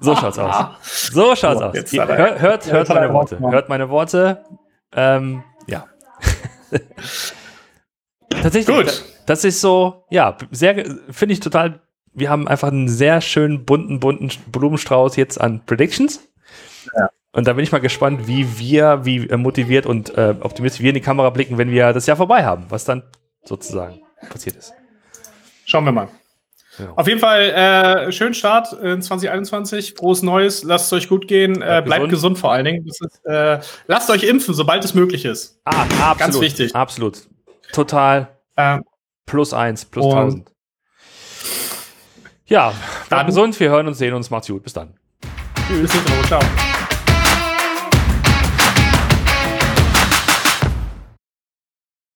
So 0.00 0.14
schaut's 0.14 0.38
aus. 0.38 0.66
So 1.12 1.34
schaut's 1.34 1.60
aus. 1.60 1.92
Ihr, 1.92 2.06
hört, 2.06 2.40
hört, 2.40 2.72
hört 2.72 2.88
meine 2.88 3.12
Worte. 3.12 3.38
Hört 3.40 3.68
meine 3.68 3.88
Worte. 3.90 4.44
Ähm, 4.92 5.42
ja. 5.66 5.86
Tatsächlich. 8.30 8.76
Gut. 8.76 9.04
Das 9.26 9.44
ist 9.44 9.60
so, 9.60 10.06
ja, 10.10 10.36
sehr, 10.50 10.84
finde 11.10 11.32
ich 11.34 11.40
total. 11.40 11.80
Wir 12.14 12.30
haben 12.30 12.48
einfach 12.48 12.68
einen 12.68 12.88
sehr 12.88 13.20
schönen 13.20 13.64
bunten, 13.64 14.00
bunten 14.00 14.30
Blumenstrauß 14.50 15.16
jetzt 15.16 15.40
an 15.40 15.64
Predictions. 15.66 16.20
Ja. 16.96 17.10
Und 17.32 17.46
da 17.46 17.52
bin 17.52 17.62
ich 17.62 17.72
mal 17.72 17.78
gespannt, 17.78 18.26
wie 18.26 18.58
wir, 18.58 19.04
wie 19.04 19.20
motiviert 19.36 19.86
und 19.86 20.16
äh, 20.16 20.34
optimistisch 20.40 20.80
wir 20.80 20.90
in 20.90 20.94
die 20.94 21.00
Kamera 21.00 21.30
blicken, 21.30 21.58
wenn 21.58 21.70
wir 21.70 21.92
das 21.92 22.06
Jahr 22.06 22.16
vorbei 22.16 22.44
haben, 22.44 22.66
was 22.68 22.84
dann 22.84 23.02
sozusagen 23.44 24.00
passiert 24.30 24.56
ist. 24.56 24.72
Schauen 25.66 25.84
wir 25.84 25.92
mal. 25.92 26.08
Ja. 26.78 26.92
Auf 26.94 27.08
jeden 27.08 27.18
Fall 27.18 27.40
äh, 27.50 28.12
schönen 28.12 28.34
Start 28.34 28.72
in 28.72 29.02
2021. 29.02 29.94
Frohes 29.94 30.22
Neues. 30.22 30.62
Lasst 30.62 30.86
es 30.86 30.92
euch 30.92 31.08
gut 31.08 31.26
gehen. 31.26 31.54
Bleibt, 31.54 31.64
äh, 31.64 31.82
bleibt 31.82 32.04
gesund. 32.04 32.10
gesund. 32.10 32.38
vor 32.38 32.52
allen 32.52 32.64
Dingen. 32.64 32.86
Ist, 32.86 33.20
äh, 33.24 33.58
lasst 33.86 34.10
euch 34.10 34.22
impfen, 34.22 34.54
sobald 34.54 34.84
es 34.84 34.94
möglich 34.94 35.24
ist. 35.24 35.60
Ah, 35.64 35.82
absolut. 35.82 36.18
Ganz 36.18 36.40
wichtig. 36.40 36.74
Absolut. 36.74 37.28
Total. 37.72 38.28
Ähm, 38.56 38.84
plus 39.26 39.52
eins, 39.52 39.84
plus 39.84 40.04
tausend. 40.04 40.50
Ja, 42.46 42.72
bleibt 43.08 43.26
gesund. 43.26 43.58
Wir 43.60 43.70
hören 43.70 43.88
uns, 43.88 43.98
sehen 43.98 44.14
uns. 44.14 44.30
Macht's 44.30 44.48
gut. 44.48 44.62
Bis 44.62 44.72
dann. 44.72 44.94
Tschüss. 45.68 45.90
Ciao. 46.28 46.40